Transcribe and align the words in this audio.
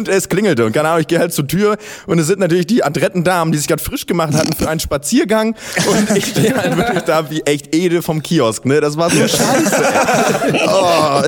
Und 0.00 0.08
es 0.08 0.30
klingelte. 0.30 0.64
Und 0.64 0.72
keine 0.72 0.88
Ahnung, 0.88 1.02
ich 1.02 1.08
gehe 1.08 1.18
halt 1.18 1.34
zur 1.34 1.46
Tür 1.46 1.76
und 2.06 2.18
es 2.18 2.26
sind 2.26 2.38
natürlich 2.38 2.66
die 2.66 2.82
adretten 2.82 3.22
Damen, 3.22 3.52
die 3.52 3.58
sich 3.58 3.68
gerade 3.68 3.82
frisch 3.82 4.06
gemacht 4.06 4.32
hatten 4.32 4.54
für 4.54 4.66
einen 4.66 4.80
Spaziergang. 4.80 5.54
Und 5.86 6.16
ich 6.16 6.24
stehe 6.24 6.56
halt 6.56 6.74
wirklich 6.74 7.02
da 7.02 7.30
wie 7.30 7.42
echt 7.42 7.74
Ede 7.74 8.00
vom 8.00 8.22
Kiosk, 8.22 8.64
ne? 8.64 8.80
Das 8.80 8.96
war 8.96 9.10
so 9.10 9.20
scheiße. 9.28 9.84
Ey. 10.52 10.60
Oh. 10.70 11.22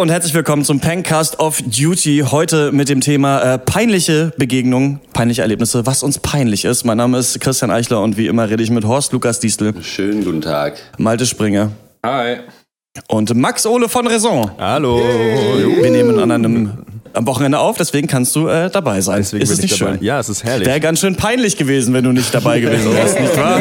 Hallo 0.00 0.06
und 0.08 0.12
herzlich 0.12 0.32
willkommen 0.32 0.64
zum 0.64 0.80
Pancast 0.80 1.40
of 1.40 1.60
Duty. 1.60 2.24
Heute 2.30 2.72
mit 2.72 2.88
dem 2.88 3.02
Thema 3.02 3.42
äh, 3.42 3.58
peinliche 3.58 4.32
Begegnungen, 4.38 4.98
peinliche 5.12 5.42
Erlebnisse, 5.42 5.84
was 5.84 6.02
uns 6.02 6.18
peinlich 6.18 6.64
ist. 6.64 6.84
Mein 6.84 6.96
Name 6.96 7.18
ist 7.18 7.38
Christian 7.38 7.70
Eichler 7.70 8.00
und 8.00 8.16
wie 8.16 8.26
immer 8.26 8.48
rede 8.48 8.62
ich 8.62 8.70
mit 8.70 8.86
Horst 8.86 9.12
Lukas 9.12 9.40
Diestel, 9.40 9.74
Schönen 9.82 10.24
guten 10.24 10.40
Tag. 10.40 10.78
Malte 10.96 11.26
Springer 11.26 11.72
Hi. 12.02 12.38
und 13.08 13.36
Max 13.36 13.66
Ole 13.66 13.90
von 13.90 14.06
Raison. 14.06 14.50
Hallo. 14.56 14.96
Wir 14.96 15.90
nehmen 15.90 16.18
an 16.18 16.30
einem 16.30 16.78
am 17.12 17.26
Wochenende 17.26 17.58
auf, 17.58 17.76
deswegen 17.76 18.06
kannst 18.06 18.34
du 18.36 18.48
äh, 18.48 18.70
dabei 18.70 19.00
sein. 19.00 19.18
Deswegen 19.18 19.42
ist 19.42 19.48
bin 19.50 19.58
es 19.58 19.64
ich 19.64 19.70
nicht 19.70 19.80
dabei. 19.80 19.92
schön? 19.94 20.04
Ja, 20.04 20.20
es 20.20 20.28
ist 20.28 20.44
herrlich. 20.44 20.66
Wäre 20.66 20.80
ganz 20.80 21.00
schön 21.00 21.16
peinlich 21.16 21.56
gewesen, 21.56 21.92
wenn 21.94 22.04
du 22.04 22.12
nicht 22.12 22.34
dabei 22.34 22.60
gewesen 22.60 22.92
wärst, 22.94 23.20
nicht 23.20 23.36
wahr? 23.36 23.60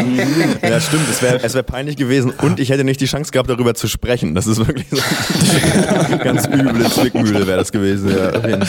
Ja, 0.61 0.79
stimmt. 0.79 1.09
Es 1.09 1.21
wäre 1.21 1.39
es 1.41 1.53
wär 1.53 1.63
peinlich 1.63 1.95
gewesen 1.95 2.31
und 2.41 2.59
ich 2.59 2.69
hätte 2.69 2.83
nicht 2.83 3.01
die 3.01 3.05
Chance 3.05 3.31
gehabt, 3.31 3.49
darüber 3.49 3.73
zu 3.73 3.87
sprechen. 3.87 4.35
Das 4.35 4.47
ist 4.47 4.57
wirklich 4.57 4.85
so 4.91 4.97
ganz 6.23 6.47
üble 6.47 6.89
Zwickmühle 6.89 7.47
wäre 7.47 7.57
das 7.57 7.71
gewesen. 7.71 8.09
Ja. 8.09 8.59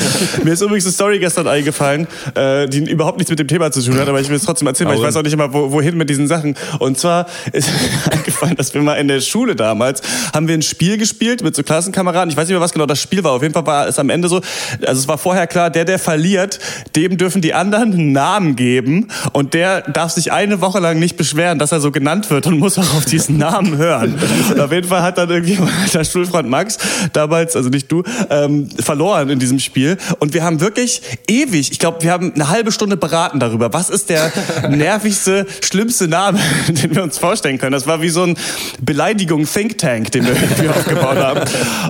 Mir 0.45 0.53
ist 0.53 0.62
übrigens 0.62 0.84
eine 0.84 0.92
Story 0.92 1.19
gestern 1.19 1.47
eingefallen, 1.47 2.06
äh, 2.34 2.69
die 2.69 2.78
überhaupt 2.91 3.19
nichts 3.19 3.31
mit 3.31 3.39
dem 3.39 3.48
Thema 3.48 3.70
zu 3.70 3.83
tun 3.83 3.98
hat, 3.98 4.09
aber 4.09 4.20
ich 4.20 4.28
will 4.28 4.37
es 4.37 4.44
trotzdem 4.44 4.69
erzählen, 4.69 4.89
weil 4.89 4.97
ich 4.97 5.03
weiß 5.03 5.17
auch 5.17 5.22
nicht 5.22 5.33
immer, 5.33 5.53
wo, 5.53 5.72
wohin 5.72 5.97
mit 5.97 6.09
diesen 6.11 6.27
Sachen. 6.27 6.56
Und 6.78 6.98
zwar 6.98 7.27
ist 7.53 7.69
mir 7.69 8.12
eingefallen, 8.12 8.56
dass 8.56 8.72
wir 8.75 8.83
mal 8.83 8.94
in 8.94 9.09
der 9.09 9.20
Schule 9.20 9.56
damals, 9.56 10.03
haben 10.33 10.48
wir 10.48 10.55
ein 10.55 10.62
Spiel 10.62 10.97
gespielt 10.97 11.42
mit 11.42 11.55
so 11.55 11.62
Klassenkameraden. 11.62 12.31
Ich 12.31 12.37
weiß 12.37 12.48
nicht 12.48 12.55
mehr, 12.55 12.61
was 12.61 12.72
genau 12.72 12.87
das 12.87 13.00
Spiel 13.00 13.22
war. 13.25 13.33
Auf 13.33 13.42
jeden 13.42 13.55
Fall 13.55 13.67
war 13.67 13.89
es 13.89 13.98
am 13.98 14.11
Ende 14.11 14.28
so, 14.28 14.41
also 14.86 15.00
es 15.00 15.08
war 15.08 15.18
vorher 15.18 15.46
klar, 15.46 15.70
der, 15.70 15.84
der 15.84 15.98
verliert, 15.98 16.58
dem 16.96 17.16
dürfen 17.16 17.42
die 17.42 17.54
anderen 17.54 17.92
einen 17.92 18.12
Namen 18.12 18.56
geben 18.56 19.08
und 19.32 19.54
der 19.54 19.82
darf 19.82 20.12
sich 20.12 20.32
eine 20.32 20.60
Woche 20.60 20.80
lang 20.80 20.98
nicht 20.98 21.16
beschweren, 21.16 21.58
dass 21.58 21.72
er 21.72 21.80
so 21.80 21.90
genannt 21.90 22.30
wird 22.30 22.46
und 22.46 22.58
muss 22.58 22.78
auch 22.78 22.94
auf 22.94 23.04
diesen 23.04 23.38
Namen 23.41 23.76
hören. 23.76 24.18
Und 24.50 24.60
auf 24.60 24.72
jeden 24.72 24.88
Fall 24.88 25.02
hat 25.02 25.18
dann 25.18 25.30
irgendwie 25.30 25.56
mein 25.58 25.72
alter 25.82 26.04
Schulfreund 26.04 26.48
Max 26.48 26.78
damals, 27.12 27.56
also 27.56 27.68
nicht 27.68 27.91
du, 27.91 28.02
ähm, 28.28 28.68
verloren 28.78 29.30
in 29.30 29.38
diesem 29.38 29.58
Spiel. 29.58 29.96
Und 30.18 30.34
wir 30.34 30.42
haben 30.42 30.60
wirklich 30.60 31.02
ewig, 31.26 31.72
ich 31.72 31.78
glaube, 31.78 32.02
wir 32.02 32.12
haben 32.12 32.32
eine 32.34 32.48
halbe 32.48 32.72
Stunde 32.72 32.96
beraten 32.96 33.41
darüber, 33.41 33.72
was 33.72 33.91
ist 33.91 34.10
der 34.10 34.32
nervigste, 34.68 35.46
schlimmste 35.62 36.08
Name, 36.08 36.38
den 36.68 36.94
wir 36.94 37.02
uns 37.02 37.18
vorstellen 37.18 37.58
können. 37.58 37.72
Das 37.72 37.86
war 37.86 38.02
wie 38.02 38.10
so 38.10 38.22
ein 38.24 38.36
Beleidigung 38.80 39.46
Think 39.46 39.78
Tank, 39.78 40.12
den 40.12 40.26
wir 40.26 40.34
irgendwie 40.34 40.68
aufgebaut 40.68 41.16
haben. 41.16 41.41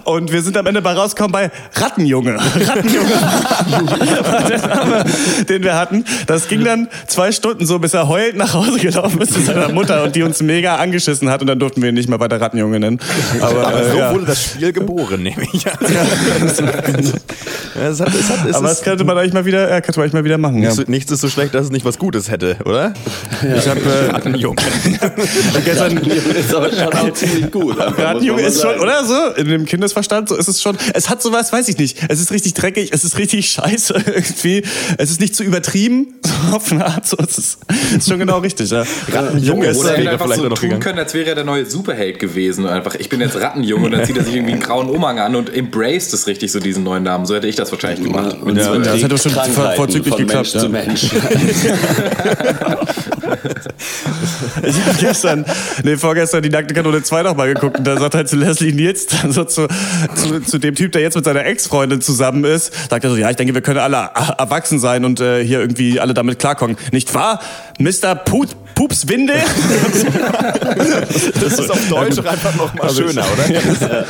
Und 0.05 0.33
wir 0.33 0.43
sind 0.43 0.57
am 0.57 0.67
Ende 0.67 0.83
bei 0.83 0.93
rausgekommen 0.93 1.33
bei 1.33 1.51
Rattenjunge. 1.75 2.39
Rattenjunge 2.71 3.11
war 3.11 4.43
der 4.49 4.67
Name, 4.67 5.05
den 5.49 5.63
wir 5.63 5.77
hatten. 5.77 6.05
Das 6.27 6.49
ging 6.49 6.65
dann 6.65 6.89
zwei 7.07 7.33
Stunden 7.33 7.67
so, 7.67 7.79
bis 7.79 7.95
er 7.95 8.09
heulend 8.09 8.37
nach 8.37 8.55
Hause 8.55 8.79
gelaufen 8.79 9.21
ist 9.21 9.35
zu 9.35 9.41
seiner 9.41 9.69
Mutter 9.69 10.03
und 10.05 10.17
die 10.17 10.23
uns 10.23 10.43
mega 10.43 10.77
angeschissen 10.77 11.31
hat 11.31 11.41
und 11.41 11.47
dann 11.47 11.59
durften 11.59 11.83
wir 11.83 11.89
ihn 11.91 11.95
nicht 11.95 12.09
mehr 12.09 12.21
weiter 12.21 12.41
Rattenjunge 12.41 12.81
nennen. 12.81 13.01
Aber, 13.41 13.67
Aber 13.67 13.83
äh, 13.83 13.91
so 13.91 13.99
ja. 13.99 14.15
wurde 14.15 14.27
das 14.27 14.43
Spiel 14.43 14.73
geboren, 14.73 15.23
nehme 15.23 15.43
ich 15.53 15.67
an. 15.67 15.79
Ja, 17.75 17.89
es 17.89 18.01
hat, 18.01 18.09
es 18.09 18.29
hat, 18.29 18.49
es 18.49 18.57
Aber 18.57 18.71
ist, 18.71 18.79
das 18.79 18.83
könnte 18.83 19.05
man 19.05 19.17
eigentlich 19.17 19.33
mal 19.33 19.45
wieder, 19.45 19.71
ja, 19.71 19.81
könnte 19.81 20.01
man 20.01 20.05
eigentlich 20.05 20.15
mal 20.15 20.25
wieder 20.25 20.39
machen. 20.39 20.63
Ja. 20.63 20.71
nichts, 20.71 20.89
nichts 20.89 21.13
ist 21.13 21.21
so 21.21 21.29
schlecht, 21.29 21.55
dass 21.55 21.67
es 21.67 21.71
nicht 21.71 21.85
was 21.85 21.99
Gutes 21.99 22.31
hätte, 22.31 22.57
oder? 22.65 22.93
Ich 23.43 23.69
habe 23.69 23.81
äh, 23.81 24.11
Rattenjunge. 24.11 24.57
gestern 25.65 25.97
Ist 25.99 26.55
aber 26.55 26.71
schon 26.73 26.93
auch 26.93 27.13
ziemlich 27.13 27.51
gut. 27.51 27.79
Rattenjunge 27.79 28.43
ist 28.43 28.61
schon, 28.61 28.79
oder 28.81 29.05
so? 29.05 29.35
In 29.37 29.49
dem 29.49 29.67
Kindesverstand, 29.67 30.29
so 30.29 30.37
ist 30.37 30.49
es 30.49 30.61
schon. 30.61 30.77
Es 30.95 31.09
hat 31.09 31.23
sowas, 31.23 31.53
weiß 31.53 31.69
ich 31.69 31.79
nicht. 31.79 31.99
Es 32.09 32.21
ist 32.21 32.33
richtig 32.33 32.55
dreckig, 32.61 32.91
es 32.93 33.05
ist 33.05 33.19
richtig 33.19 33.51
scheiße 33.51 33.95
irgendwie. 34.07 34.63
Es 34.99 35.11
ist 35.11 35.21
nicht 35.21 35.35
zu 35.35 35.43
übertrieben, 35.43 36.15
so 36.25 36.57
auf 36.57 36.73
eine 36.73 36.87
Art. 36.87 37.07
So, 37.07 37.17
es 37.19 37.39
ist, 37.39 37.59
ist 37.97 38.09
schon 38.09 38.19
genau 38.19 38.39
richtig, 38.39 38.71
ja. 38.71 38.85
Rattenjunge 39.13 39.67
ist 39.67 39.79
Oder 39.79 39.93
er 39.93 39.99
hätte 39.99 40.11
einfach 40.11 40.27
vielleicht 40.27 40.43
so 40.43 40.49
noch 40.49 40.59
tun 40.59 40.69
gegangen. 40.69 40.83
können, 40.83 40.99
als 40.99 41.15
wäre 41.15 41.31
er 41.31 41.35
der 41.35 41.45
neue 41.45 41.67
Superheld 41.67 42.19
gewesen. 42.19 42.65
Und 42.65 42.71
einfach, 42.71 42.95
ich 42.95 43.09
bin 43.09 43.21
jetzt 43.21 43.37
Rattenjunge 43.37 43.87
und 43.87 43.93
dann 43.93 44.05
zieht 44.05 44.17
er 44.17 44.25
sich 44.25 44.35
irgendwie 44.35 44.53
einen 44.53 44.63
grauen 44.63 44.89
Umhang 44.89 45.19
an 45.19 45.37
und 45.37 45.55
embraced 45.55 46.13
es 46.15 46.27
richtig, 46.27 46.53
so 46.53 46.61
diesen 46.61 46.85
neuen 46.85 47.03
Namen. 47.03 47.27
So 47.27 47.35
hätte 47.35 47.47
ich 47.47 47.57
das 47.57 47.71
wahrscheinlich 47.73 48.07
gemacht. 48.07 48.37
Und 48.41 48.57
Ja, 48.57 48.65
so 48.65 48.79
das 48.79 49.03
hätte 49.03 49.31
Krankheiten 49.31 49.77
vorzüglich 49.77 50.17
geklappt, 50.17 50.55
Mensch 50.55 50.57
ja. 50.57 50.61
zu 50.61 50.69
Mensch. 50.69 51.11
Ich 54.63 54.87
habe 54.87 54.99
gestern, 54.99 55.45
nee, 55.83 55.97
vorgestern 55.97 56.43
die 56.43 56.51
nackte 56.51 56.75
Kanone 56.75 57.03
2 57.03 57.23
noch 57.23 57.37
mal 57.37 57.53
geguckt 57.53 57.79
und 57.79 57.87
da 57.87 57.99
sagt 57.99 58.15
halt 58.15 58.29
zu 58.29 58.37
Leslie 58.37 58.73
Niels, 58.73 59.07
dann 59.07 59.33
so 59.33 59.45
zu, 59.45 59.69
zu, 60.15 60.41
zu 60.41 60.59
dem 60.59 60.75
Typ, 60.75 60.93
der 60.93 61.03
jetzt 61.03 61.15
mit 61.15 61.25
seiner 61.25 61.45
Ex-Freundin 61.45 62.01
zusammen 62.01 62.45
ist, 62.45 62.73
sagt 62.91 63.05
er 63.05 63.11
so, 63.11 63.17
ja, 63.17 63.31
ich 63.31 63.37
denke, 63.37 63.55
wir 63.55 63.63
können 63.63 63.79
alle 63.79 64.11
erwachsen 64.39 64.79
sein 64.79 65.05
und 65.05 65.21
äh, 65.21 65.45
hier 65.45 65.61
irgendwie 65.61 66.01
alle 66.01 66.15
damit 66.15 66.39
klarkommen. 66.39 66.77
Nicht 66.93 67.15
wahr, 67.15 67.41
Mr. 67.79 68.15
Put 68.15 68.57
Pupswindel? 68.75 69.37
Das 71.41 71.59
ist 71.59 71.71
auf 71.71 71.89
Deutsch 71.89 72.17
doch 72.17 72.25
einfach 72.25 72.55
noch 72.55 72.73
mal 72.75 72.89
schöner, 72.91 73.25
oder? 73.33 74.07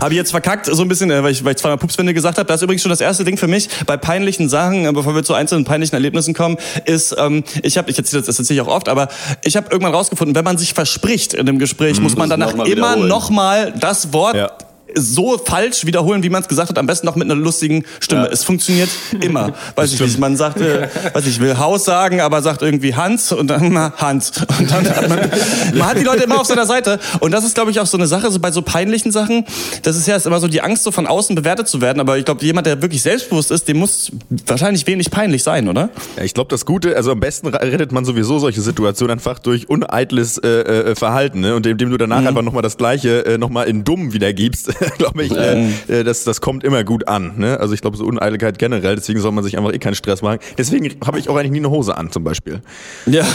Habe 0.00 0.14
ich 0.14 0.16
jetzt 0.16 0.30
verkackt, 0.30 0.66
so 0.66 0.82
ein 0.82 0.88
bisschen, 0.88 1.10
äh, 1.10 1.22
weil 1.22 1.30
ich, 1.30 1.44
weil 1.44 1.52
ich 1.52 1.58
zweimal 1.58 1.78
Pupswinde 1.78 2.12
gesagt 2.12 2.38
habe. 2.38 2.46
Das 2.46 2.56
ist 2.56 2.62
übrigens 2.62 2.82
schon 2.82 2.90
das 2.90 3.00
erste 3.00 3.24
Ding 3.24 3.36
für 3.36 3.46
mich 3.46 3.68
bei 3.86 3.96
peinlichen 3.96 4.48
Sachen, 4.48 4.86
äh, 4.86 4.92
bevor 4.92 5.14
wir 5.14 5.22
zu 5.22 5.34
einzelnen 5.34 5.64
peinlichen 5.64 5.94
Erlebnissen 5.94 6.34
kommen, 6.34 6.56
ist, 6.86 7.14
ähm, 7.18 7.44
ich 7.62 7.78
habe, 7.78 7.88
ich 7.90 7.98
erzähle 7.98 8.22
das, 8.22 8.36
ich 8.50 8.60
auch 8.60 8.68
oft, 8.68 8.88
aber 8.88 9.08
ich 9.42 9.56
habe 9.56 9.68
irgendwann 9.70 9.94
rausgefunden, 9.94 10.34
wenn 10.34 10.44
man 10.44 10.58
sich 10.58 10.74
verspricht 10.74 11.34
in 11.34 11.40
einem 11.40 11.58
Gespräch, 11.58 12.00
muss 12.00 12.16
man 12.16 12.28
danach 12.28 12.50
noch 12.50 12.56
mal 12.56 12.68
immer 12.68 12.96
nochmal 12.96 13.72
das 13.78 14.12
Wort 14.12 14.36
Ja. 14.36 14.50
So 14.94 15.38
falsch 15.38 15.86
wiederholen, 15.86 16.22
wie 16.22 16.30
man 16.30 16.42
es 16.42 16.48
gesagt 16.48 16.70
hat, 16.70 16.78
am 16.78 16.86
besten 16.86 17.06
noch 17.06 17.16
mit 17.16 17.30
einer 17.30 17.40
lustigen 17.40 17.84
Stimme. 18.00 18.28
Es 18.30 18.44
funktioniert 18.44 18.90
immer. 19.20 19.52
Weiß 19.74 19.92
ich 19.92 20.00
nicht, 20.00 20.18
man 20.18 20.36
sagt, 20.36 20.60
äh, 20.60 20.88
weiß 21.12 21.26
ich, 21.26 21.40
will 21.40 21.58
Haus 21.58 21.84
sagen, 21.84 22.20
aber 22.20 22.42
sagt 22.42 22.62
irgendwie 22.62 22.94
Hans 22.94 23.32
und 23.32 23.48
dann 23.48 23.72
na, 23.72 23.92
Hans. 23.96 24.32
Und 24.58 24.70
dann 24.70 24.88
hat 24.88 25.08
man, 25.08 25.18
man 25.74 25.88
hat 25.88 25.98
die 25.98 26.04
Leute 26.04 26.24
immer 26.24 26.40
auf 26.40 26.46
seiner 26.46 26.66
Seite. 26.66 26.98
Und 27.20 27.32
das 27.32 27.44
ist, 27.44 27.54
glaube 27.54 27.70
ich, 27.70 27.80
auch 27.80 27.86
so 27.86 27.96
eine 27.96 28.06
Sache, 28.06 28.30
so 28.30 28.38
bei 28.38 28.50
so 28.50 28.62
peinlichen 28.62 29.12
Sachen, 29.12 29.44
das 29.82 29.96
ist 29.96 30.06
ja 30.06 30.16
ist 30.16 30.26
immer 30.26 30.40
so 30.40 30.48
die 30.48 30.60
Angst, 30.60 30.84
so 30.84 30.90
von 30.90 31.06
außen 31.06 31.34
bewertet 31.34 31.68
zu 31.68 31.80
werden. 31.80 32.00
Aber 32.00 32.18
ich 32.18 32.24
glaube, 32.24 32.44
jemand, 32.44 32.66
der 32.66 32.80
wirklich 32.82 33.02
selbstbewusst 33.02 33.50
ist, 33.50 33.68
dem 33.68 33.78
muss 33.78 34.12
wahrscheinlich 34.46 34.86
wenig 34.86 35.10
peinlich 35.10 35.42
sein, 35.42 35.68
oder? 35.68 35.90
Ja, 36.16 36.24
ich 36.24 36.34
glaube, 36.34 36.50
das 36.50 36.66
Gute, 36.66 36.96
also 36.96 37.12
am 37.12 37.20
besten 37.20 37.48
rettet 37.48 37.92
man 37.92 38.04
sowieso 38.04 38.38
solche 38.38 38.60
Situationen 38.60 39.12
einfach 39.12 39.38
durch 39.38 39.68
uneitles 39.68 40.38
äh, 40.38 40.48
äh, 40.48 40.94
Verhalten, 40.94 41.40
ne? 41.40 41.54
Und 41.54 41.66
indem 41.66 41.90
du 41.90 41.96
danach 41.96 42.24
einfach 42.24 42.42
nochmal 42.42 42.62
das 42.62 42.76
Gleiche 42.76 43.24
äh, 43.26 43.38
nochmal 43.38 43.68
in 43.68 43.84
dumm 43.84 44.12
wiedergibst, 44.12 44.72
glaube 44.98 45.22
ich, 45.24 45.32
äh, 45.32 45.68
äh, 45.88 46.04
das, 46.04 46.24
das 46.24 46.40
kommt 46.40 46.64
immer 46.64 46.84
gut 46.84 47.08
an, 47.08 47.34
ne? 47.36 47.58
Also 47.60 47.74
ich 47.74 47.80
glaube, 47.80 47.96
so 47.96 48.04
Uneitelkeit 48.04 48.58
generell, 48.58 48.96
deswegen 48.96 49.20
soll 49.20 49.32
man 49.32 49.44
sich 49.44 49.56
einfach 49.58 49.72
eh 49.72 49.78
keinen 49.78 49.94
Stress 49.94 50.22
machen. 50.22 50.38
Deswegen 50.58 50.94
habe 51.04 51.18
ich 51.18 51.28
auch 51.28 51.36
eigentlich 51.36 51.52
nie 51.52 51.58
eine 51.58 51.70
Hose 51.70 51.96
an, 51.96 52.10
zum 52.10 52.24
Beispiel. 52.24 52.60
Ja. 53.06 53.24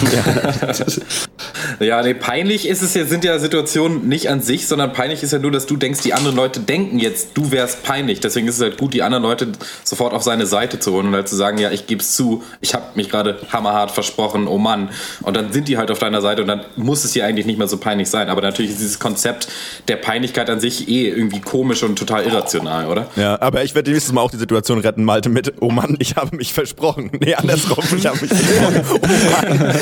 Ja, 1.79 2.01
nee, 2.01 2.13
peinlich 2.13 2.67
ist 2.67 2.81
es 2.81 2.93
ja, 2.93 3.05
sind 3.05 3.23
ja 3.23 3.39
Situationen 3.39 4.07
nicht 4.07 4.29
an 4.29 4.41
sich, 4.41 4.67
sondern 4.67 4.91
peinlich 4.91 5.23
ist 5.23 5.31
ja 5.31 5.39
nur, 5.39 5.51
dass 5.51 5.65
du 5.65 5.77
denkst, 5.77 6.01
die 6.01 6.13
anderen 6.13 6.35
Leute 6.35 6.59
denken 6.59 6.99
jetzt, 6.99 7.29
du 7.35 7.51
wärst 7.51 7.83
peinlich. 7.83 8.19
Deswegen 8.19 8.47
ist 8.47 8.55
es 8.55 8.61
halt 8.61 8.77
gut, 8.77 8.93
die 8.93 9.01
anderen 9.01 9.23
Leute 9.23 9.47
sofort 9.83 10.13
auf 10.13 10.23
seine 10.23 10.45
Seite 10.45 10.79
zu 10.79 10.91
holen 10.91 11.07
und 11.07 11.13
halt 11.13 11.29
zu 11.29 11.35
sagen, 11.35 11.57
ja, 11.57 11.71
ich 11.71 11.87
geb's 11.87 12.15
zu, 12.15 12.43
ich 12.61 12.73
habe 12.73 12.85
mich 12.95 13.09
gerade 13.09 13.39
hammerhart 13.51 13.91
versprochen, 13.91 14.47
oh 14.47 14.57
Mann. 14.57 14.89
Und 15.21 15.37
dann 15.37 15.53
sind 15.53 15.67
die 15.67 15.77
halt 15.77 15.91
auf 15.91 15.99
deiner 15.99 16.21
Seite 16.21 16.41
und 16.41 16.47
dann 16.47 16.65
muss 16.75 17.05
es 17.05 17.11
dir 17.11 17.25
eigentlich 17.25 17.45
nicht 17.45 17.57
mehr 17.57 17.67
so 17.67 17.77
peinlich 17.77 18.09
sein. 18.09 18.29
Aber 18.29 18.41
natürlich 18.41 18.71
ist 18.71 18.79
dieses 18.79 18.99
Konzept 18.99 19.47
der 19.87 19.95
Peinlichkeit 19.95 20.49
an 20.49 20.59
sich 20.59 20.89
eh 20.89 21.09
irgendwie 21.09 21.38
komisch 21.41 21.83
und 21.83 21.97
total 21.97 22.23
irrational, 22.23 22.87
oder? 22.87 23.07
Ja, 23.15 23.41
aber 23.41 23.63
ich 23.63 23.75
werde 23.75 23.91
nächstes 23.91 24.13
Mal 24.13 24.21
auch 24.21 24.31
die 24.31 24.37
Situation 24.37 24.79
retten, 24.79 25.03
Malte, 25.03 25.29
mit, 25.29 25.53
oh 25.59 25.69
Mann, 25.69 25.95
ich 25.99 26.15
habe 26.15 26.35
mich 26.35 26.53
versprochen. 26.53 27.11
Nee, 27.19 27.35
andersrum, 27.35 27.83
ich 27.95 28.05
habe 28.05 28.19
mich 28.21 28.29
versprochen. 28.29 28.81
Oh 28.91 29.47
Mann. 29.47 29.75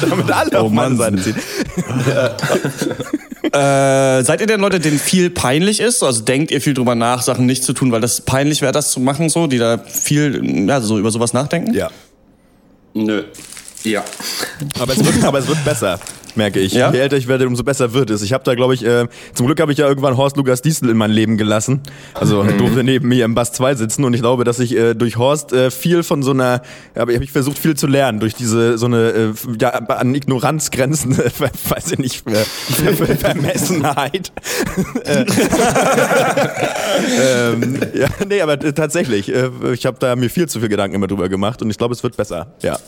Damit 0.10 0.30
alle 0.30 0.60
auf 0.60 0.72
meine 0.72 0.94
Mann. 0.94 1.18
Seite 1.18 1.22
ziehen. 1.22 1.36
Äh, 3.52 4.24
seid 4.24 4.40
ihr 4.40 4.46
denn 4.46 4.60
Leute, 4.60 4.80
denen 4.80 4.98
viel 4.98 5.28
peinlich 5.28 5.78
ist? 5.78 6.02
Also 6.02 6.22
denkt 6.22 6.50
ihr 6.50 6.60
viel 6.60 6.74
drüber 6.74 6.94
nach, 6.94 7.22
Sachen 7.22 7.44
nicht 7.46 7.62
zu 7.62 7.72
tun, 7.74 7.92
weil 7.92 8.00
das 8.00 8.22
peinlich 8.22 8.62
wäre, 8.62 8.72
das 8.72 8.90
zu 8.90 9.00
machen, 9.00 9.28
so, 9.28 9.46
die 9.46 9.58
da 9.58 9.78
viel 9.78 10.66
ja, 10.66 10.80
so 10.80 10.98
über 10.98 11.10
sowas 11.10 11.34
nachdenken? 11.34 11.74
Ja. 11.74 11.90
Nö. 12.94 13.22
Ja. 13.84 14.02
Aber 14.80 14.94
es 14.94 15.04
wird, 15.04 15.22
aber 15.22 15.38
es 15.38 15.46
wird 15.46 15.62
besser. 15.64 16.00
Merke 16.36 16.60
ich. 16.60 16.72
Ja? 16.72 16.92
Je 16.92 16.98
älter 16.98 17.16
ich 17.16 17.28
werde, 17.28 17.46
umso 17.46 17.64
besser 17.64 17.92
wird 17.92 18.10
es. 18.10 18.22
Ich 18.22 18.32
habe 18.32 18.44
da, 18.44 18.54
glaube 18.54 18.74
ich, 18.74 18.84
äh, 18.84 19.06
zum 19.34 19.46
Glück 19.46 19.60
habe 19.60 19.72
ich 19.72 19.78
ja 19.78 19.86
irgendwann 19.88 20.16
Horst 20.16 20.36
Lukas 20.36 20.62
Diesel 20.62 20.88
in 20.90 20.96
mein 20.96 21.10
Leben 21.10 21.36
gelassen. 21.36 21.80
Also 22.14 22.42
Mhm. 22.42 22.58
durfte 22.58 22.84
neben 22.84 23.08
mir 23.08 23.24
im 23.24 23.34
Bass 23.34 23.52
2 23.52 23.74
sitzen 23.74 24.04
und 24.04 24.14
ich 24.14 24.20
glaube, 24.20 24.44
dass 24.44 24.58
ich 24.58 24.76
äh, 24.76 24.94
durch 24.94 25.16
Horst 25.16 25.52
äh, 25.52 25.70
viel 25.70 26.02
von 26.02 26.22
so 26.22 26.30
einer, 26.32 26.62
aber 26.94 27.12
ich 27.12 27.16
habe 27.18 27.26
versucht 27.26 27.58
viel 27.58 27.76
zu 27.76 27.86
lernen 27.86 28.20
durch 28.20 28.34
diese 28.34 28.78
so 28.78 28.86
eine 28.86 29.10
äh, 29.10 29.32
ja, 29.60 29.70
an 29.70 30.14
Ignoranz 30.14 30.70
grenzende, 30.70 31.24
weiß 31.68 31.92
ich 31.92 31.98
nicht, 31.98 32.26
äh, 32.28 32.34
Ver 32.34 32.92
Ver 33.06 33.16
Vermessenheit. 33.16 34.32
Äh, 35.04 35.24
ähm, 37.20 37.78
ja, 37.94 38.06
nee, 38.26 38.40
aber 38.40 38.54
äh, 38.64 38.72
tatsächlich, 38.72 39.28
äh, 39.32 39.50
ich 39.72 39.86
habe 39.86 39.96
da 39.98 40.16
mir 40.16 40.30
viel 40.30 40.48
zu 40.48 40.60
viel 40.60 40.68
Gedanken 40.68 40.94
immer 40.96 41.06
drüber 41.06 41.28
gemacht 41.28 41.62
und 41.62 41.70
ich 41.70 41.78
glaube, 41.78 41.94
es 41.94 42.02
wird 42.02 42.16
besser. 42.16 42.54
Ja. 42.62 42.78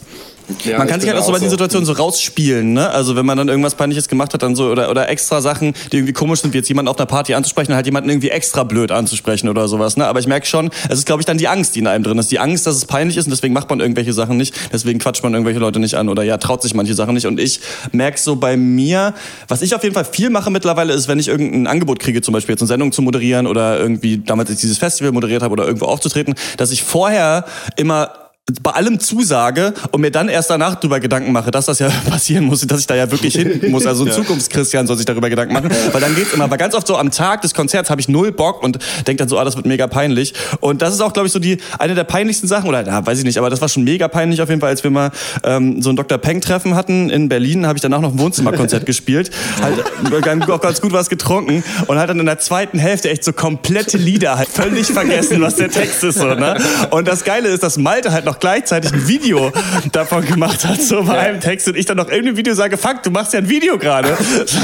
Ja, 0.64 0.78
Man 0.78 0.86
kann 0.86 1.00
sich 1.00 1.10
halt 1.10 1.18
auch 1.20 1.26
so 1.26 1.32
bei 1.32 1.40
so. 1.40 1.48
Situationen 1.48 1.86
so 1.86 1.92
rausspielen, 1.92 2.72
ne? 2.72 2.88
Also 2.90 3.16
wenn 3.16 3.26
man 3.26 3.36
dann 3.36 3.48
irgendwas 3.48 3.74
Peinliches 3.74 4.08
gemacht 4.08 4.32
hat, 4.32 4.42
dann 4.42 4.54
so 4.54 4.70
oder, 4.70 4.90
oder 4.90 5.08
extra 5.08 5.40
Sachen, 5.40 5.74
die 5.90 5.96
irgendwie 5.96 6.12
komisch 6.12 6.40
sind, 6.40 6.52
wie 6.54 6.58
jetzt 6.58 6.68
jemanden 6.68 6.88
auf 6.88 6.98
einer 6.98 7.06
Party 7.06 7.34
anzusprechen, 7.34 7.74
halt 7.74 7.86
jemanden 7.86 8.10
irgendwie 8.10 8.30
extra 8.30 8.62
blöd 8.62 8.92
anzusprechen 8.92 9.48
oder 9.48 9.66
sowas, 9.66 9.96
ne? 9.96 10.06
Aber 10.06 10.20
ich 10.20 10.28
merke 10.28 10.46
schon, 10.46 10.70
es 10.88 10.98
ist 10.98 11.06
glaube 11.06 11.20
ich 11.20 11.26
dann 11.26 11.38
die 11.38 11.48
Angst, 11.48 11.74
die 11.74 11.80
in 11.80 11.88
einem 11.88 12.04
drin 12.04 12.18
ist. 12.18 12.30
Die 12.30 12.38
Angst, 12.38 12.66
dass 12.66 12.76
es 12.76 12.84
peinlich 12.84 13.16
ist 13.16 13.26
und 13.26 13.32
deswegen 13.32 13.54
macht 13.54 13.68
man 13.70 13.80
irgendwelche 13.80 14.12
Sachen 14.12 14.36
nicht, 14.36 14.54
deswegen 14.72 15.00
quatscht 15.00 15.24
man 15.24 15.32
irgendwelche 15.34 15.58
Leute 15.58 15.80
nicht 15.80 15.94
an 15.94 16.08
oder 16.08 16.22
ja, 16.22 16.38
traut 16.38 16.62
sich 16.62 16.74
manche 16.74 16.94
Sachen 16.94 17.14
nicht. 17.14 17.26
Und 17.26 17.40
ich 17.40 17.60
merke 17.90 18.20
so 18.20 18.36
bei 18.36 18.56
mir, 18.56 19.14
was 19.48 19.62
ich 19.62 19.74
auf 19.74 19.82
jeden 19.82 19.94
Fall 19.94 20.04
viel 20.04 20.30
mache 20.30 20.50
mittlerweile, 20.50 20.92
ist, 20.92 21.08
wenn 21.08 21.18
ich 21.18 21.26
irgendein 21.26 21.66
Angebot 21.66 21.98
kriege, 21.98 22.22
zum 22.22 22.32
Beispiel 22.32 22.52
jetzt 22.52 22.62
eine 22.62 22.68
Sendung 22.68 22.92
zu 22.92 23.02
moderieren 23.02 23.48
oder 23.48 23.80
irgendwie 23.80 24.18
damals 24.18 24.50
ich 24.50 24.58
dieses 24.58 24.78
Festival 24.78 25.10
moderiert 25.10 25.42
habe 25.42 25.52
oder 25.52 25.66
irgendwo 25.66 25.86
aufzutreten, 25.86 26.34
dass 26.56 26.70
ich 26.70 26.84
vorher 26.84 27.44
immer 27.76 28.25
bei 28.62 28.70
allem 28.70 29.00
zusage 29.00 29.74
und 29.90 30.00
mir 30.00 30.12
dann 30.12 30.28
erst 30.28 30.50
danach 30.50 30.76
drüber 30.76 31.00
Gedanken 31.00 31.32
mache, 31.32 31.50
dass 31.50 31.66
das 31.66 31.80
ja 31.80 31.88
passieren 32.08 32.44
muss, 32.44 32.60
dass 32.60 32.78
ich 32.78 32.86
da 32.86 32.94
ja 32.94 33.10
wirklich 33.10 33.34
hin 33.34 33.60
muss. 33.70 33.86
Also 33.86 34.04
ein 34.04 34.12
Zukunftschristian 34.12 34.86
soll 34.86 34.96
sich 34.96 35.04
darüber 35.04 35.28
Gedanken 35.28 35.54
machen, 35.54 35.70
weil 35.90 36.00
dann 36.00 36.14
geht's 36.14 36.32
immer, 36.32 36.48
weil 36.48 36.56
ganz 36.56 36.74
oft 36.76 36.86
so 36.86 36.96
am 36.96 37.10
Tag 37.10 37.42
des 37.42 37.54
Konzerts 37.54 37.90
habe 37.90 38.00
ich 38.00 38.08
null 38.08 38.30
Bock 38.30 38.62
und 38.62 38.78
denke 39.04 39.16
dann 39.16 39.28
so, 39.28 39.36
ah, 39.36 39.44
das 39.44 39.56
wird 39.56 39.66
mega 39.66 39.88
peinlich. 39.88 40.32
Und 40.60 40.80
das 40.80 40.94
ist 40.94 41.00
auch, 41.00 41.12
glaube 41.12 41.26
ich, 41.26 41.32
so 41.32 41.40
die 41.40 41.58
eine 41.80 41.96
der 41.96 42.04
peinlichsten 42.04 42.46
Sachen 42.46 42.68
oder 42.68 42.84
na, 42.84 43.04
weiß 43.04 43.18
ich 43.18 43.24
nicht, 43.24 43.38
aber 43.38 43.50
das 43.50 43.60
war 43.60 43.68
schon 43.68 43.82
mega 43.82 44.06
peinlich 44.06 44.40
auf 44.40 44.48
jeden 44.48 44.60
Fall, 44.60 44.70
als 44.70 44.84
wir 44.84 44.92
mal 44.92 45.10
ähm, 45.42 45.82
so 45.82 45.90
ein 45.90 45.96
Dr. 45.96 46.18
Peng 46.18 46.40
Treffen 46.40 46.76
hatten 46.76 47.10
in 47.10 47.28
Berlin, 47.28 47.66
habe 47.66 47.78
ich 47.78 47.82
danach 47.82 48.00
noch 48.00 48.12
ein 48.12 48.18
Wohnzimmerkonzert 48.20 48.86
gespielt, 48.86 49.32
halt 49.60 50.48
auch 50.48 50.60
ganz 50.60 50.80
gut 50.80 50.92
was 50.92 51.10
getrunken 51.10 51.64
und 51.88 51.98
halt 51.98 52.10
dann 52.10 52.20
in 52.20 52.26
der 52.26 52.38
zweiten 52.38 52.78
Hälfte 52.78 53.10
echt 53.10 53.24
so 53.24 53.32
komplette 53.32 53.98
Lieder 53.98 54.38
halt 54.38 54.48
völlig 54.48 54.86
vergessen, 54.86 55.40
was 55.40 55.56
der 55.56 55.68
Text 55.68 56.04
ist 56.04 56.18
so, 56.18 56.26
ne? 56.26 56.56
Und 56.90 57.08
das 57.08 57.24
Geile 57.24 57.48
ist, 57.48 57.64
dass 57.64 57.76
Malte 57.76 58.12
halt 58.12 58.24
noch 58.24 58.35
gleichzeitig 58.40 58.92
ein 58.92 59.08
Video 59.08 59.52
davon 59.92 60.24
gemacht 60.24 60.64
hat, 60.64 60.80
so 60.82 61.02
bei 61.04 61.18
einem 61.18 61.40
Text 61.40 61.68
und 61.68 61.76
ich 61.76 61.86
dann 61.86 61.96
noch 61.96 62.08
in 62.08 62.24
dem 62.24 62.36
Video 62.36 62.54
sage, 62.54 62.76
fuck, 62.76 63.02
du 63.02 63.10
machst 63.10 63.32
ja 63.32 63.38
ein 63.40 63.48
Video 63.48 63.78
gerade. 63.78 64.16
So. 64.46 64.58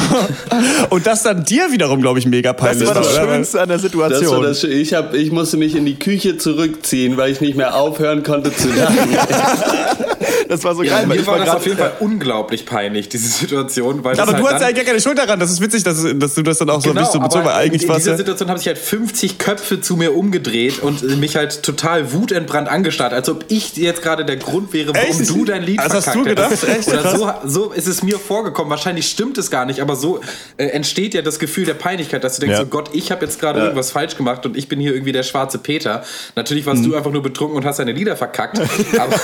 Und 0.91 1.07
das 1.07 1.23
dann 1.23 1.45
dir 1.45 1.71
wiederum, 1.73 2.01
glaube 2.01 2.19
ich, 2.19 2.27
mega 2.27 2.53
peinlich 2.53 2.87
Das 2.87 2.95
war 2.95 3.03
das 3.03 3.13
oder? 3.15 3.25
Schönste 3.27 3.61
an 3.63 3.69
der 3.69 3.77
Das 3.79 3.83
Situation. 3.83 4.37
war 4.37 4.43
das, 4.49 4.63
Schö- 4.63 4.69
ich, 4.69 4.95
hab, 4.95 5.15
ich 5.15 5.31
musste 5.33 5.57
mich 5.57 5.75
in 5.75 5.87
die 5.87 5.99
Küche 5.99 6.37
zurückziehen, 6.39 7.17
weil 7.17 7.33
ich 7.33 7.41
nicht 7.41 7.57
mehr 7.57 7.75
aufhören 7.75 8.23
konnte 8.23 8.55
zu 8.55 8.69
lachen. 8.69 8.97
Das 10.49 10.65
war 10.65 10.75
so 10.75 10.83
Ja, 10.83 10.99
geil, 10.99 11.07
mir 11.07 11.15
ich 11.17 11.27
war 11.27 11.39
war 11.39 11.45
das 11.47 11.55
auf 11.57 11.65
jeden 11.67 11.79
Fall 11.79 11.93
unglaublich 12.01 12.67
peinlich, 12.67 13.09
diese 13.09 13.29
Situation. 13.29 14.05
Weil 14.05 14.15
das 14.17 14.23
Aber 14.29 14.33
halt 14.37 14.43
du 14.43 14.49
hast 14.49 14.61
ja 14.61 14.67
eigentlich 14.67 14.77
gar 14.77 14.85
keine 14.87 15.01
Schuld 15.01 15.19
daran. 15.19 15.41
Das 15.41 15.51
ist 15.51 15.61
witzig, 15.61 15.83
dass, 15.85 16.05
dass 16.17 16.35
du 16.35 16.43
das 16.43 16.59
dann 16.59 16.71
auch 16.71 16.81
so 16.81 16.89
Genau, 16.91 17.01
nicht 17.03 17.13
so 17.13 17.21
bezogen 17.21 17.45
weil 17.45 17.55
eigentlich 17.55 17.83
in 17.85 17.89
war's 17.89 17.99
dieser 17.99 18.13
ja. 18.13 18.17
Situation 18.19 18.51
haben 18.51 18.59
sich 18.59 18.67
halt 18.67 18.79
50 18.79 19.39
Köpfe 19.39 19.81
zu 19.81 19.97
mir 19.97 20.15
umgedreht 20.17 20.81
und 20.81 21.03
mich 21.19 21.37
halt 21.37 21.63
total 21.63 22.13
wutentbrannt 22.13 22.69
angestarrt, 22.69 23.13
als 23.13 23.29
ob 23.29 23.45
ich 23.49 23.77
jetzt 23.77 24.03
gerade 24.03 24.25
der 24.25 24.37
Grund 24.37 24.73
wäre, 24.73 24.95
warum 24.95 25.09
Echt? 25.21 25.29
du 25.31 25.45
dein 25.45 25.63
Lied 25.63 25.79
Das 25.81 25.93
hast 26.07 26.15
du 26.15 26.25
gedacht? 26.25 26.51
hättest. 26.51 26.69
Echt? 26.69 26.89
Oder 26.89 27.17
so, 27.17 27.33
so 27.45 27.71
ist 27.73 27.87
es 27.89 28.03
mir 28.03 28.19
vorgekommen. 28.19 28.71
Wahrscheinlich 28.71 29.07
stimmt 29.09 29.39
es 29.39 29.51
gar 29.51 29.65
nicht, 29.65 29.81
aber 29.81 29.97
so 29.97 30.21
äh, 30.57 30.67
entsteht 30.67 31.15
ja 31.15 31.23
das 31.23 31.39
Gefühl 31.39 31.65
der 31.65 31.75
Peinlichkeit, 31.75 32.25
dass 32.25 32.37
du 32.37 32.41
denkst, 32.43 32.59
Ja. 32.59 32.65
oh 32.65 32.69
Gott, 32.69 32.91
ich 32.93 33.11
habe 33.11 33.25
jetzt 33.25 33.41
gerade 33.41 33.61
irgendwas 33.61 33.91
falsch 33.91 34.17
gemacht 34.17 34.45
und 34.47 34.57
ich 34.57 34.69
bin 34.69 34.81
hier 34.81 34.93
irgendwie 34.93 35.13
der 35.13 35.23
schwarze 35.23 35.59
Peter. 35.59 36.05
Natürlich 36.37 36.67
warst 36.67 36.83
Mhm. 36.83 36.91
du 36.91 36.97
einfach 36.97 37.11
nur 37.13 37.23
betrunken 37.23 37.57
und 37.57 37.65
hast 37.65 37.79
deine 37.79 37.93
Lieder 37.93 38.17
verkackt. 38.17 38.59
Aber 38.99 39.15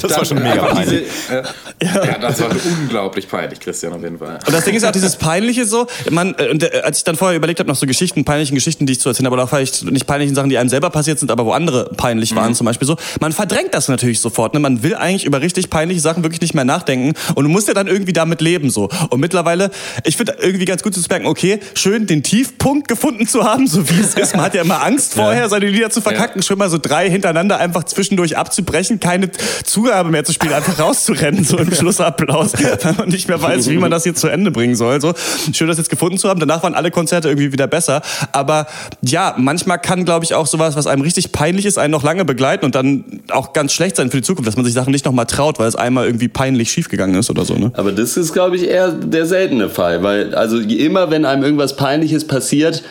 Das 0.00 0.12
war 0.30 0.36
schon 0.36 0.42
mega 0.42 0.64
peinlich. 0.64 1.04
Diese, 1.28 1.38
äh, 1.38 2.06
ja. 2.06 2.18
das 2.18 2.40
war 2.40 2.50
unglaublich 2.50 3.28
peinlich, 3.28 3.60
Christian, 3.60 3.92
auf 3.92 4.02
jeden 4.02 4.18
Fall. 4.18 4.38
Und 4.46 4.52
das 4.52 4.64
Ding 4.64 4.74
ist 4.74 4.84
auch 4.84 4.92
dieses 4.92 5.16
Peinliche 5.16 5.66
so, 5.66 5.86
man, 6.10 6.34
äh, 6.38 6.48
und, 6.50 6.62
äh, 6.62 6.82
als 6.82 6.98
ich 6.98 7.04
dann 7.04 7.16
vorher 7.16 7.36
überlegt 7.36 7.60
habe, 7.60 7.68
noch 7.68 7.76
so 7.76 7.86
Geschichten, 7.86 8.24
peinlichen 8.24 8.54
Geschichten, 8.54 8.86
die 8.86 8.94
ich 8.94 9.00
zu 9.00 9.08
erzählen 9.08 9.26
habe, 9.26 9.34
oder 9.34 9.44
auch 9.44 9.48
vielleicht 9.48 9.84
nicht 9.84 10.06
peinlichen 10.06 10.34
Sachen, 10.34 10.50
die 10.50 10.58
einem 10.58 10.68
selber 10.68 10.90
passiert 10.90 11.18
sind, 11.18 11.30
aber 11.30 11.44
wo 11.46 11.52
andere 11.52 11.90
peinlich 11.96 12.34
waren 12.34 12.54
zum 12.54 12.66
Beispiel 12.66 12.86
so, 12.86 12.96
man 13.20 13.32
verdrängt 13.32 13.74
das 13.74 13.88
natürlich 13.88 14.20
sofort. 14.20 14.54
Ne? 14.54 14.60
Man 14.60 14.82
will 14.82 14.94
eigentlich 14.94 15.24
über 15.24 15.40
richtig 15.40 15.70
peinliche 15.70 16.00
Sachen 16.00 16.22
wirklich 16.22 16.40
nicht 16.40 16.54
mehr 16.54 16.64
nachdenken 16.64 17.14
und 17.34 17.44
du 17.44 17.50
musst 17.50 17.68
ja 17.68 17.74
dann 17.74 17.86
irgendwie 17.86 18.12
damit 18.12 18.40
leben 18.40 18.70
so. 18.70 18.88
Und 19.10 19.20
mittlerweile, 19.20 19.70
ich 20.04 20.16
finde 20.16 20.36
irgendwie 20.40 20.64
ganz 20.64 20.82
gut 20.82 20.94
zu 20.94 21.00
merken, 21.08 21.26
okay, 21.26 21.60
schön 21.74 22.06
den 22.06 22.22
Tiefpunkt 22.22 22.88
gefunden 22.88 23.26
zu 23.26 23.44
haben, 23.44 23.66
so 23.66 23.88
wie 23.88 24.00
es 24.00 24.14
ist. 24.14 24.34
Man 24.34 24.44
hat 24.44 24.54
ja 24.54 24.62
immer 24.62 24.82
Angst 24.82 25.14
vorher, 25.14 25.48
seine 25.48 25.66
Lieder 25.66 25.90
zu 25.90 26.00
verkacken, 26.00 26.42
schon 26.42 26.58
mal 26.58 26.70
so 26.70 26.78
drei 26.78 27.10
hintereinander 27.10 27.58
einfach 27.58 27.84
zwischendurch 27.84 28.36
abzubrechen, 28.36 29.00
keine 29.00 29.30
Zugabe 29.64 30.10
mehr 30.12 30.24
zu 30.24 30.32
spielen, 30.32 30.52
einfach 30.52 30.78
rauszurennen, 30.78 31.44
so 31.44 31.58
im 31.58 31.72
Schlussapplaus, 31.72 32.52
weil 32.54 32.94
man 32.94 33.08
nicht 33.08 33.28
mehr 33.28 33.42
weiß, 33.42 33.68
wie 33.68 33.78
man 33.78 33.90
das 33.90 34.04
jetzt 34.04 34.20
zu 34.20 34.28
Ende 34.28 34.50
bringen 34.50 34.76
soll. 34.76 35.00
So 35.00 35.14
schön, 35.52 35.68
das 35.68 35.78
jetzt 35.78 35.90
gefunden 35.90 36.18
zu 36.18 36.28
haben. 36.28 36.38
Danach 36.38 36.62
waren 36.62 36.74
alle 36.74 36.90
Konzerte 36.90 37.28
irgendwie 37.28 37.52
wieder 37.52 37.66
besser. 37.66 38.02
Aber 38.32 38.66
ja, 39.02 39.34
manchmal 39.36 39.78
kann, 39.78 40.04
glaube 40.04 40.24
ich, 40.24 40.34
auch 40.34 40.46
sowas, 40.46 40.76
was 40.76 40.86
einem 40.86 41.02
richtig 41.02 41.32
peinlich 41.32 41.66
ist, 41.66 41.78
einen 41.78 41.90
noch 41.90 42.04
lange 42.04 42.24
begleiten 42.24 42.64
und 42.64 42.74
dann 42.74 43.22
auch 43.30 43.52
ganz 43.52 43.72
schlecht 43.72 43.96
sein 43.96 44.10
für 44.10 44.18
die 44.18 44.22
Zukunft, 44.22 44.46
dass 44.46 44.56
man 44.56 44.64
sich 44.64 44.74
Sachen 44.74 44.92
nicht 44.92 45.04
nochmal 45.04 45.26
traut, 45.26 45.58
weil 45.58 45.66
es 45.66 45.76
einmal 45.76 46.06
irgendwie 46.06 46.28
peinlich 46.28 46.70
schiefgegangen 46.70 47.16
ist 47.16 47.30
oder 47.30 47.44
so. 47.44 47.54
Ne? 47.54 47.72
Aber 47.74 47.92
das 47.92 48.16
ist, 48.16 48.32
glaube 48.32 48.56
ich, 48.56 48.68
eher 48.68 48.92
der 48.92 49.26
seltene 49.26 49.68
Fall, 49.68 50.02
weil 50.02 50.34
also 50.34 50.58
immer, 50.58 51.10
wenn 51.10 51.24
einem 51.24 51.42
irgendwas 51.42 51.76
Peinliches 51.76 52.26
passiert, 52.26 52.82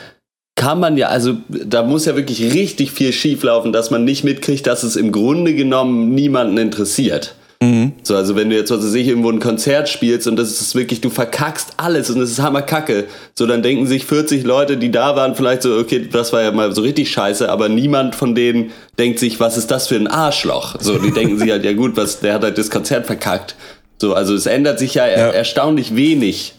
kann 0.62 0.80
man 0.80 0.96
ja, 0.96 1.08
also 1.08 1.38
da 1.50 1.82
muss 1.82 2.06
ja 2.06 2.16
wirklich 2.16 2.54
richtig 2.54 2.92
viel 2.92 3.12
schieflaufen, 3.14 3.74
dass 3.74 3.90
man 3.90 4.04
nicht 4.04 4.24
mitkriegt, 4.24 4.68
dass 4.68 4.84
es 4.84 4.96
im 4.96 5.12
Grunde 5.12 5.56
genommen 5.56 6.14
niemanden 6.14 6.60
interessiert. 6.60 7.34
So, 8.04 8.16
also 8.16 8.36
wenn 8.36 8.52
du 8.52 8.56
jetzt, 8.56 8.70
was 8.70 8.84
weiß 8.84 8.94
ich, 8.94 9.08
irgendwo 9.08 9.32
ein 9.32 9.40
Konzert 9.40 9.90
spielst 9.90 10.28
und 10.28 10.36
das 10.36 10.62
ist 10.62 10.76
wirklich, 10.76 11.02
du 11.02 11.10
verkackst 11.10 11.74
alles 11.78 12.12
und 12.12 12.22
es 12.22 12.30
ist 12.30 12.44
hammerkacke, 12.44 13.06
so 13.34 13.48
dann 13.48 13.64
denken 13.64 13.88
sich 13.88 14.06
40 14.06 14.44
Leute, 14.44 14.78
die 14.78 14.92
da 14.92 15.16
waren, 15.16 15.34
vielleicht 15.34 15.64
so, 15.64 15.80
okay, 15.80 16.08
das 16.12 16.32
war 16.32 16.44
ja 16.44 16.52
mal 16.52 16.76
so 16.76 16.84
richtig 16.84 17.10
scheiße, 17.10 17.50
aber 17.50 17.68
niemand 17.68 18.14
von 18.14 18.36
denen 18.36 18.70
denkt 19.00 19.18
sich, 19.18 19.40
was 19.40 19.58
ist 19.58 19.72
das 19.72 19.88
für 19.88 19.96
ein 19.96 20.06
Arschloch? 20.06 20.76
So, 20.80 21.00
die 21.00 21.12
denken 21.12 21.40
sich 21.40 21.50
halt, 21.50 21.66
ja 21.66 21.74
gut, 21.74 21.98
was, 21.98 22.20
der 22.20 22.36
hat 22.36 22.44
halt 22.44 22.60
das 22.60 22.70
Konzert 22.70 23.08
verkackt. 23.08 23.56
So, 24.00 24.14
also 24.14 24.36
es 24.36 24.46
ändert 24.46 24.78
sich 24.78 24.94
ja, 24.94 25.06
er 25.06 25.34
erstaunlich 25.34 25.96
wenig 25.96 26.54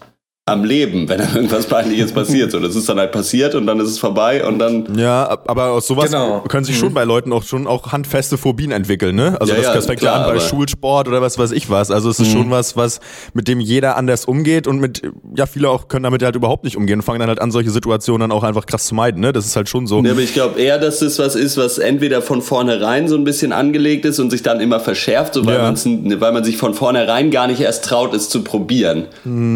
am 0.44 0.64
Leben, 0.64 1.08
wenn 1.08 1.18
da 1.18 1.28
irgendwas 1.36 1.66
Peinliches 1.66 2.10
passiert. 2.10 2.50
So, 2.50 2.58
das 2.58 2.74
ist 2.74 2.88
dann 2.88 2.98
halt 2.98 3.12
passiert 3.12 3.54
und 3.54 3.64
dann 3.64 3.78
ist 3.78 3.86
es 3.88 4.00
vorbei 4.00 4.44
und 4.44 4.58
dann 4.58 4.98
Ja, 4.98 5.22
ab- 5.24 5.44
aber 5.46 5.70
aus 5.70 5.86
sowas 5.86 6.06
Genau. 6.10 6.40
können 6.48 6.64
sich 6.64 6.76
schon 6.76 6.92
bei 6.92 7.04
Leuten 7.04 7.32
auch 7.32 7.44
schon 7.44 7.68
auch 7.68 7.92
handfeste 7.92 8.36
Phobien 8.36 8.72
entwickeln, 8.72 9.14
ne? 9.14 9.36
Also 9.40 9.52
Ja, 9.52 9.58
das, 9.58 9.66
ja, 9.68 9.74
das 9.74 9.86
fängt 9.86 10.02
ja 10.02 10.10
klar, 10.10 10.26
an 10.26 10.34
bei 10.34 10.40
Schulsport 10.40 11.06
oder 11.06 11.22
was 11.22 11.38
weiß 11.38 11.52
ich 11.52 11.70
was. 11.70 11.92
Also 11.92 12.10
es 12.10 12.18
ist 12.18 12.32
schon 12.32 12.50
was, 12.50 12.76
was 12.76 12.98
mit 13.34 13.46
dem 13.46 13.60
jeder 13.60 13.96
anders 13.96 14.24
umgeht 14.24 14.66
und 14.66 14.80
mit 14.80 15.02
ja 15.36 15.46
viele 15.46 15.70
auch 15.70 15.86
können 15.86 16.02
damit 16.02 16.24
halt 16.24 16.34
überhaupt 16.34 16.64
nicht 16.64 16.76
umgehen 16.76 16.98
und 16.98 17.02
fangen 17.02 17.20
dann 17.20 17.28
halt 17.28 17.40
an 17.40 17.52
solche 17.52 17.70
Situationen 17.70 18.28
dann 18.28 18.32
auch 18.36 18.42
einfach 18.42 18.66
krass 18.66 18.86
zu 18.86 18.96
meiden, 18.96 19.20
ne? 19.20 19.32
Das 19.32 19.46
ist 19.46 19.54
halt 19.54 19.68
schon 19.68 19.86
so. 19.86 20.02
Ja, 20.02 20.10
aber 20.10 20.22
ich 20.22 20.34
glaube 20.34 20.60
eher, 20.60 20.80
dass 20.80 20.98
das 20.98 21.20
was 21.20 21.36
ist, 21.36 21.56
was 21.56 21.78
entweder 21.78 22.20
von 22.20 22.42
vornherein 22.42 23.06
so 23.06 23.14
ein 23.14 23.22
bisschen 23.22 23.52
angelegt 23.52 24.04
ist 24.06 24.18
und 24.18 24.30
sich 24.30 24.42
dann 24.42 24.58
immer 24.60 24.80
verschärft, 24.80 25.34
so 25.34 25.46
weil, 25.46 25.54
Ja. 25.54 25.72
weil 26.20 26.32
man 26.32 26.42
sich 26.42 26.56
von 26.56 26.74
vornherein 26.74 27.30
gar 27.30 27.46
nicht 27.46 27.60
erst 27.60 27.84
traut, 27.84 28.12
es 28.12 28.28
zu 28.28 28.42
probieren. 28.42 29.04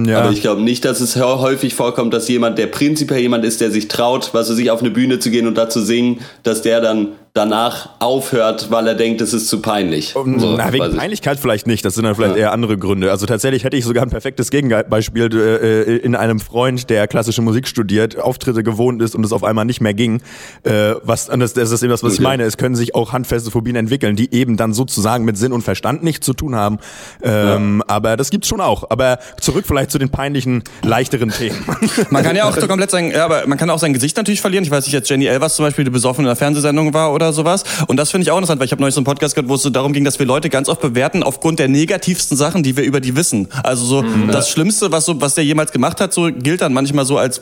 ja. 0.06 0.20
Aber 0.20 0.30
ich 0.30 0.42
glaube 0.42 0.62
nicht, 0.62 0.75
dass 0.80 1.00
es 1.00 1.16
hä- 1.16 1.20
häufig 1.40 1.74
vorkommt, 1.74 2.12
dass 2.14 2.28
jemand, 2.28 2.58
der 2.58 2.66
prinzipiell 2.66 3.20
jemand 3.20 3.44
ist, 3.44 3.60
der 3.60 3.70
sich 3.70 3.88
traut, 3.88 4.30
was 4.32 4.50
weiß 4.50 4.58
ich, 4.58 4.70
auf 4.70 4.80
eine 4.80 4.90
Bühne 4.90 5.18
zu 5.18 5.30
gehen 5.30 5.46
und 5.46 5.56
da 5.56 5.68
zu 5.68 5.80
singen, 5.80 6.20
dass 6.42 6.62
der 6.62 6.80
dann 6.80 7.12
danach 7.36 7.90
aufhört, 7.98 8.70
weil 8.70 8.86
er 8.86 8.94
denkt, 8.94 9.20
es 9.20 9.32
ist 9.32 9.48
zu 9.48 9.60
peinlich. 9.60 10.10
So, 10.14 10.24
Na, 10.24 10.72
wegen 10.72 10.84
ich. 10.86 10.96
Peinlichkeit 10.96 11.38
vielleicht 11.38 11.66
nicht, 11.66 11.84
das 11.84 11.94
sind 11.94 12.04
dann 12.04 12.14
vielleicht 12.14 12.36
eher 12.36 12.52
andere 12.52 12.78
Gründe. 12.78 13.10
Also 13.10 13.26
tatsächlich 13.26 13.64
hätte 13.64 13.76
ich 13.76 13.84
sogar 13.84 14.02
ein 14.02 14.10
perfektes 14.10 14.50
Gegenbeispiel 14.50 15.30
äh, 15.34 15.82
äh, 15.94 15.96
in 15.98 16.14
einem 16.14 16.40
Freund, 16.40 16.88
der 16.90 17.06
klassische 17.08 17.42
Musik 17.42 17.68
studiert, 17.68 18.18
Auftritte 18.18 18.62
gewohnt 18.62 19.02
ist 19.02 19.14
und 19.14 19.24
es 19.24 19.32
auf 19.32 19.44
einmal 19.44 19.64
nicht 19.64 19.80
mehr 19.80 19.94
ging. 19.94 20.20
Äh, 20.62 20.94
was, 21.02 21.28
und 21.28 21.40
das, 21.40 21.52
das 21.52 21.70
ist 21.70 21.82
eben 21.82 21.90
das, 21.90 22.02
was 22.02 22.14
ich 22.14 22.18
Okay. 22.20 22.24
meine. 22.28 22.44
Es 22.44 22.56
können 22.56 22.74
sich 22.76 22.94
auch 22.94 23.12
handfeste 23.12 23.50
Phobien 23.50 23.76
entwickeln, 23.76 24.16
die 24.16 24.32
eben 24.34 24.56
dann 24.56 24.72
sozusagen 24.72 25.24
mit 25.24 25.36
Sinn 25.36 25.52
und 25.52 25.62
Verstand 25.62 26.02
nichts 26.02 26.24
zu 26.24 26.32
tun 26.32 26.54
haben. 26.56 26.78
Ähm, 27.22 27.82
Aber 27.86 28.16
das 28.16 28.30
gibt's 28.30 28.48
schon 28.48 28.60
auch. 28.60 28.90
Aber 28.90 29.18
zurück 29.40 29.64
vielleicht 29.66 29.90
zu 29.90 29.98
den 29.98 30.10
peinlichen, 30.10 30.62
leichteren 30.82 31.30
Themen. 31.30 31.56
Man 32.10 32.22
kann 32.22 32.36
ja 32.36 32.48
auch 32.48 32.56
so 32.56 32.66
komplett 32.66 32.90
sein, 32.90 33.10
ja, 33.10 33.24
aber 33.24 33.46
man 33.46 33.58
kann 33.58 33.68
auch 33.70 33.78
sein 33.78 33.92
Gesicht 33.92 34.16
natürlich 34.16 34.40
verlieren. 34.40 34.64
Ich 34.64 34.70
weiß 34.70 34.84
nicht, 34.86 34.92
jetzt 34.92 35.08
Jenny 35.10 35.26
Elvers 35.26 35.56
zum 35.56 35.64
Beispiel, 35.64 35.84
die 35.84 35.90
besoffen 35.90 36.24
in 36.24 36.28
einer 36.28 36.36
Fernsehsendung 36.36 36.94
war 36.94 37.12
oder 37.12 37.25
oder 37.26 37.32
sowas. 37.32 37.64
Und 37.86 37.96
das 37.96 38.10
finde 38.10 38.24
ich 38.24 38.30
auch 38.30 38.36
interessant, 38.36 38.60
weil 38.60 38.66
ich 38.66 38.72
habe 38.72 38.80
neulich 38.80 38.94
so 38.94 39.00
einen 39.00 39.04
Podcast 39.04 39.34
gehört, 39.34 39.48
wo 39.48 39.54
es 39.54 39.62
so 39.62 39.70
darum 39.70 39.92
ging, 39.92 40.04
dass 40.04 40.18
wir 40.18 40.26
Leute 40.26 40.48
ganz 40.48 40.68
oft 40.68 40.80
bewerten 40.80 41.22
aufgrund 41.22 41.58
der 41.58 41.68
negativsten 41.68 42.36
Sachen, 42.36 42.62
die 42.62 42.76
wir 42.76 42.84
über 42.84 43.00
die 43.00 43.16
wissen. 43.16 43.48
Also 43.62 43.84
so 43.84 44.02
mhm, 44.02 44.28
das. 44.30 44.46
Schlimmste, 44.46 44.92
was 44.92 45.04
so 45.04 45.20
was 45.20 45.34
der 45.34 45.44
jemals 45.44 45.72
gemacht 45.72 46.00
hat, 46.00 46.14
so 46.14 46.30
gilt 46.32 46.60
dann 46.60 46.72
manchmal 46.72 47.04
so 47.04 47.18
als 47.18 47.40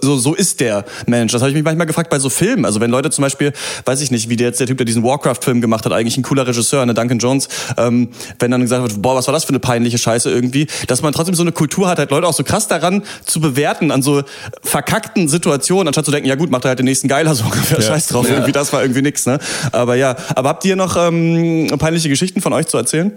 so 0.00 0.16
so 0.16 0.34
ist 0.34 0.60
der 0.60 0.84
Mensch. 1.06 1.32
Das 1.32 1.42
habe 1.42 1.50
ich 1.50 1.54
mich 1.54 1.64
manchmal 1.64 1.86
gefragt 1.86 2.08
bei 2.08 2.18
so 2.18 2.30
Filmen. 2.30 2.64
Also 2.64 2.80
wenn 2.80 2.90
Leute 2.90 3.10
zum 3.10 3.22
Beispiel, 3.22 3.52
weiß 3.84 4.00
ich 4.00 4.10
nicht, 4.10 4.28
wie 4.28 4.36
der 4.36 4.48
jetzt 4.48 4.60
der 4.60 4.66
Typ, 4.66 4.78
der 4.78 4.86
diesen 4.86 5.02
Warcraft-Film 5.02 5.60
gemacht 5.60 5.84
hat, 5.84 5.92
eigentlich 5.92 6.16
ein 6.16 6.22
cooler 6.22 6.46
Regisseur, 6.46 6.82
eine 6.82 6.94
Duncan 6.94 7.18
Jones, 7.18 7.48
ähm, 7.76 8.08
wenn 8.38 8.50
dann 8.50 8.60
gesagt 8.62 8.82
wird, 8.82 9.02
boah, 9.02 9.16
was 9.16 9.26
war 9.26 9.32
das 9.32 9.44
für 9.44 9.50
eine 9.50 9.58
peinliche 9.58 9.98
Scheiße 9.98 10.30
irgendwie, 10.30 10.66
dass 10.86 11.02
man 11.02 11.12
trotzdem 11.12 11.34
so 11.34 11.42
eine 11.42 11.52
Kultur 11.52 11.88
hat, 11.88 11.98
halt 11.98 12.10
Leute 12.10 12.26
auch 12.26 12.32
so 12.32 12.44
krass 12.44 12.68
daran 12.68 13.02
zu 13.24 13.40
bewerten 13.40 13.90
an 13.90 14.02
so 14.02 14.22
verkackten 14.62 15.28
Situationen, 15.28 15.88
anstatt 15.88 16.04
zu 16.04 16.10
denken, 16.10 16.28
ja 16.28 16.36
gut, 16.36 16.50
macht 16.50 16.64
er 16.64 16.68
halt 16.68 16.78
den 16.78 16.86
nächsten 16.86 17.08
Geiler 17.08 17.34
so 17.34 17.44
ungefähr, 17.44 17.80
ja. 17.80 17.86
scheiß 17.86 18.08
drauf, 18.08 18.26
ja. 18.26 18.34
irgendwie 18.34 18.52
das 18.52 18.72
war 18.72 18.82
irgendwie 18.82 19.02
nix, 19.02 19.15
ne? 19.24 19.38
Aber 19.72 19.94
ja, 19.94 20.16
aber 20.34 20.50
habt 20.50 20.64
ihr 20.66 20.76
noch 20.76 20.96
ähm, 20.98 21.68
peinliche 21.78 22.10
Geschichten 22.10 22.42
von 22.42 22.52
euch 22.52 22.66
zu 22.66 22.76
erzählen? 22.76 23.12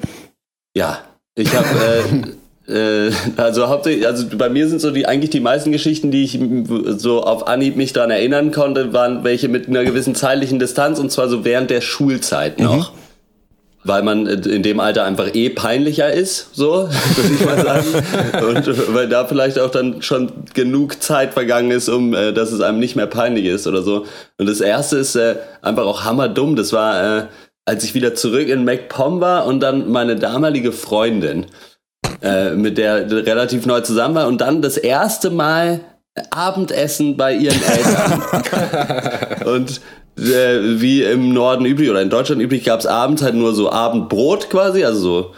Ja, 0.74 1.00
ich 1.36 1.54
habe 1.54 1.68
äh, 2.68 3.08
äh, 3.08 3.12
also 3.36 3.68
hauptsächlich, 3.68 4.08
also 4.08 4.26
bei 4.38 4.48
mir 4.48 4.70
sind 4.70 4.80
so 4.80 4.92
die 4.92 5.06
eigentlich 5.06 5.32
die 5.32 5.42
meisten 5.42 5.74
Geschichten, 5.74 6.12
die 6.12 6.24
ich 6.24 6.40
so 6.98 7.24
auf 7.24 7.48
Anhieb 7.48 7.76
mich 7.76 7.92
daran 7.92 8.12
erinnern 8.12 8.52
konnte, 8.52 8.94
waren 8.94 9.26
welche 9.26 9.50
mit 9.50 9.68
einer 9.68 9.84
gewissen 9.84 10.16
zeitlichen 10.16 10.60
Distanz 10.60 11.00
und 11.00 11.12
zwar 11.12 11.28
so 11.28 11.44
während 11.44 11.70
der 11.70 11.82
Schulzeit 11.82 12.60
noch. 12.60 12.94
Mhm 12.94 13.09
weil 13.84 14.04
man 14.04 14.26
in 14.28 14.62
dem 14.62 14.80
Alter 14.80 15.06
einfach 15.06 15.34
eh 15.34 15.50
peinlicher 15.50 16.12
ist, 16.12 16.54
so, 16.54 16.90
würde 17.16 17.34
ich 17.34 17.46
mal 17.46 17.64
sagen. 17.64 18.46
Und 18.48 18.94
weil 18.96 19.08
da 19.08 19.26
vielleicht 19.26 19.58
auch 19.60 19.72
dann 19.72 20.02
schon 20.02 20.32
genug 20.54 21.02
Zeit 21.02 21.34
vergangen 21.34 21.72
ist, 21.72 21.88
um 21.90 22.14
äh, 22.14 22.34
dass 22.34 22.52
es 22.52 22.62
einem 22.62 22.80
nicht 22.80 22.96
mehr 22.96 23.08
peinlich 23.08 23.46
ist 23.46 23.68
oder 23.68 23.82
so. 23.82 24.06
Und 24.38 24.50
das 24.50 24.62
erste 24.62 24.98
ist 24.98 25.16
äh, 25.16 25.36
einfach 25.62 25.86
auch 25.86 26.04
hammerdumm. 26.04 26.56
Das 26.56 26.74
war, 26.74 27.20
äh, 27.20 27.24
als 27.66 27.84
ich 27.84 27.94
wieder 27.94 28.16
zurück 28.16 28.50
in 28.50 28.66
MacPom 28.66 29.22
war 29.22 29.46
und 29.46 29.62
dann 29.62 29.90
meine 29.90 30.18
damalige 30.18 30.72
Freundin, 30.72 31.46
äh, 32.22 32.52
mit 32.52 32.78
der 32.78 33.10
relativ 33.10 33.66
neu 33.66 33.82
zusammen 33.82 34.16
war 34.16 34.28
und 34.28 34.42
dann 34.42 34.62
das 34.62 34.78
erste 34.78 35.30
Mal 35.30 35.82
Abendessen 36.32 37.18
bei 37.18 37.34
ihren 37.34 37.62
Eltern. 37.62 38.24
und 39.54 39.82
äh, 40.18 40.82
wie 40.82 41.04
im 41.04 41.34
Norden 41.34 41.66
üblich 41.66 41.90
oder 41.90 42.02
in 42.02 42.10
Deutschland 42.10 42.42
üblich, 42.42 42.64
gab 42.64 42.80
es 42.80 42.86
abends 42.86 43.22
halt 43.22 43.36
nur 43.36 43.54
so 43.54 43.72
Abendbrot 43.72 44.50
quasi, 44.50 44.84
also 44.84 45.00
so 45.00 45.32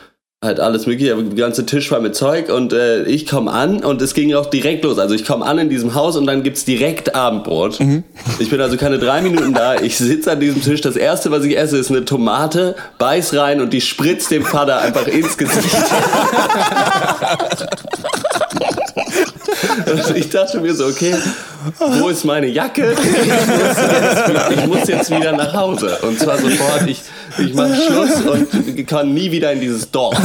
halt 0.44 0.60
alles 0.60 0.88
mögliche, 0.88 1.16
der 1.16 1.36
ganze 1.36 1.68
Tisch 1.68 1.92
war 1.92 2.00
mit 2.00 2.16
Zeug 2.16 2.50
und 2.50 2.74
äh, 2.74 3.04
ich 3.04 3.28
komme 3.28 3.52
an 3.52 3.84
und 3.84 4.02
es 4.02 4.16
ging 4.16 4.34
auch 4.34 4.48
direkt 4.48 4.84
los. 4.84 4.98
Also 4.98 5.14
ich 5.14 5.24
komme 5.24 5.46
an 5.46 5.60
in 5.60 5.70
diesem 5.70 5.94
Haus 5.94 6.18
und 6.18 6.26
dann 6.26 6.42
gibt's 6.42 6.66
direkt 6.66 7.14
Abendbrot. 7.14 7.80
Mhm. 7.80 8.04
Ich 8.40 8.50
bin 8.50 8.60
also 8.60 8.76
keine 8.76 8.98
drei 8.98 9.22
Minuten 9.22 9.54
da, 9.54 9.76
ich 9.76 10.00
sitze 10.00 10.32
an 10.32 10.40
diesem 10.40 10.64
Tisch, 10.64 10.82
das 10.82 10.96
erste, 10.96 11.30
was 11.30 11.46
ich 11.46 11.56
esse, 11.56 11.78
ist 11.78 11.92
eine 11.92 12.06
Tomate, 12.06 12.76
beiß 12.98 13.36
rein 13.36 13.62
und 13.62 13.72
die 13.72 13.82
spritzt 13.82 14.32
dem 14.32 14.44
Vater 14.44 14.82
einfach 14.82 15.06
ins 15.06 15.38
Gesicht. 15.38 15.76
Also 19.86 20.16
ich 20.16 20.30
dachte 20.30 20.60
mir 20.60 20.74
so, 20.74 20.86
okay, 20.86 21.16
wo 21.78 22.10
ist 22.10 22.26
meine 22.26 22.48
Jacke? 22.48 22.96
Ich 24.52 24.66
muss 24.68 24.88
jetzt, 24.88 25.12
wieder 25.12 25.32
nach 25.34 25.54
Hause. 25.54 25.98
Und 26.02 26.20
zwar 26.20 26.38
sofort, 26.38 26.88
ich, 26.88 27.02
ich 27.38 27.54
mache 27.54 27.76
Schluss 27.76 28.22
und 28.22 28.88
kann 28.88 29.14
nie 29.14 29.32
wieder 29.32 29.52
in 29.52 29.62
dieses 29.62 29.90
Dorf. 29.92 30.18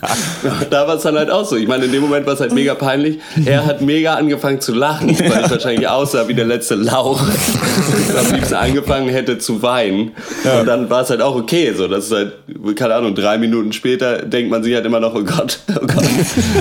da 0.70 0.86
war 0.86 0.96
es 0.96 1.02
dann 1.02 1.16
halt 1.16 1.30
auch 1.30 1.44
so. 1.44 1.56
Ich 1.56 1.66
meine, 1.66 1.86
in 1.86 1.92
dem 1.92 2.02
Moment 2.02 2.26
war 2.26 2.34
es 2.34 2.40
halt 2.40 2.52
mega 2.52 2.74
peinlich. 2.74 3.18
Er 3.44 3.66
hat 3.66 3.80
mega 3.80 4.14
angefangen 4.14 4.60
zu 4.60 4.74
lachen, 4.74 5.18
weil 5.18 5.44
ich 5.44 5.50
wahrscheinlich 5.50 5.88
aussah 5.88 6.28
wie 6.28 6.34
der 6.34 6.44
letzte 6.44 6.74
Lauch. 6.74 7.20
am 8.18 8.34
liebsten 8.34 8.54
angefangen 8.54 9.08
hätte 9.08 9.38
zu 9.38 9.62
weinen. 9.62 10.12
Ja. 10.44 10.60
Und 10.60 10.66
dann 10.66 10.90
war 10.90 11.02
es 11.02 11.10
halt 11.10 11.22
auch 11.22 11.34
okay. 11.36 11.72
So, 11.76 11.88
das 11.88 12.06
ist 12.06 12.12
halt, 12.12 12.32
keine 12.76 12.94
Ahnung, 12.94 13.14
drei 13.14 13.38
Minuten 13.38 13.72
später 13.72 14.22
denkt 14.22 14.50
man 14.50 14.62
sich 14.62 14.74
halt 14.74 14.84
immer 14.84 15.00
noch, 15.00 15.14
oh 15.14 15.22
Gott, 15.22 15.58
oh 15.70 15.86
Gott. 15.86 16.04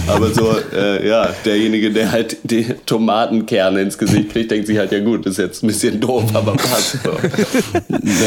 Aber 0.07 0.33
so, 0.33 0.55
äh, 0.75 1.07
ja, 1.07 1.29
derjenige, 1.45 1.91
der 1.91 2.11
halt 2.11 2.37
die 2.43 2.65
Tomatenkerne 2.85 3.81
ins 3.81 3.97
Gesicht 3.97 4.31
kriegt, 4.31 4.51
denkt 4.51 4.67
sich 4.67 4.77
halt, 4.77 4.91
ja 4.91 4.99
gut, 4.99 5.25
ist 5.25 5.37
jetzt 5.37 5.63
ein 5.63 5.67
bisschen 5.67 5.99
doof, 5.99 6.23
aber 6.33 6.53
passt. 6.53 6.97
So. 7.03 7.11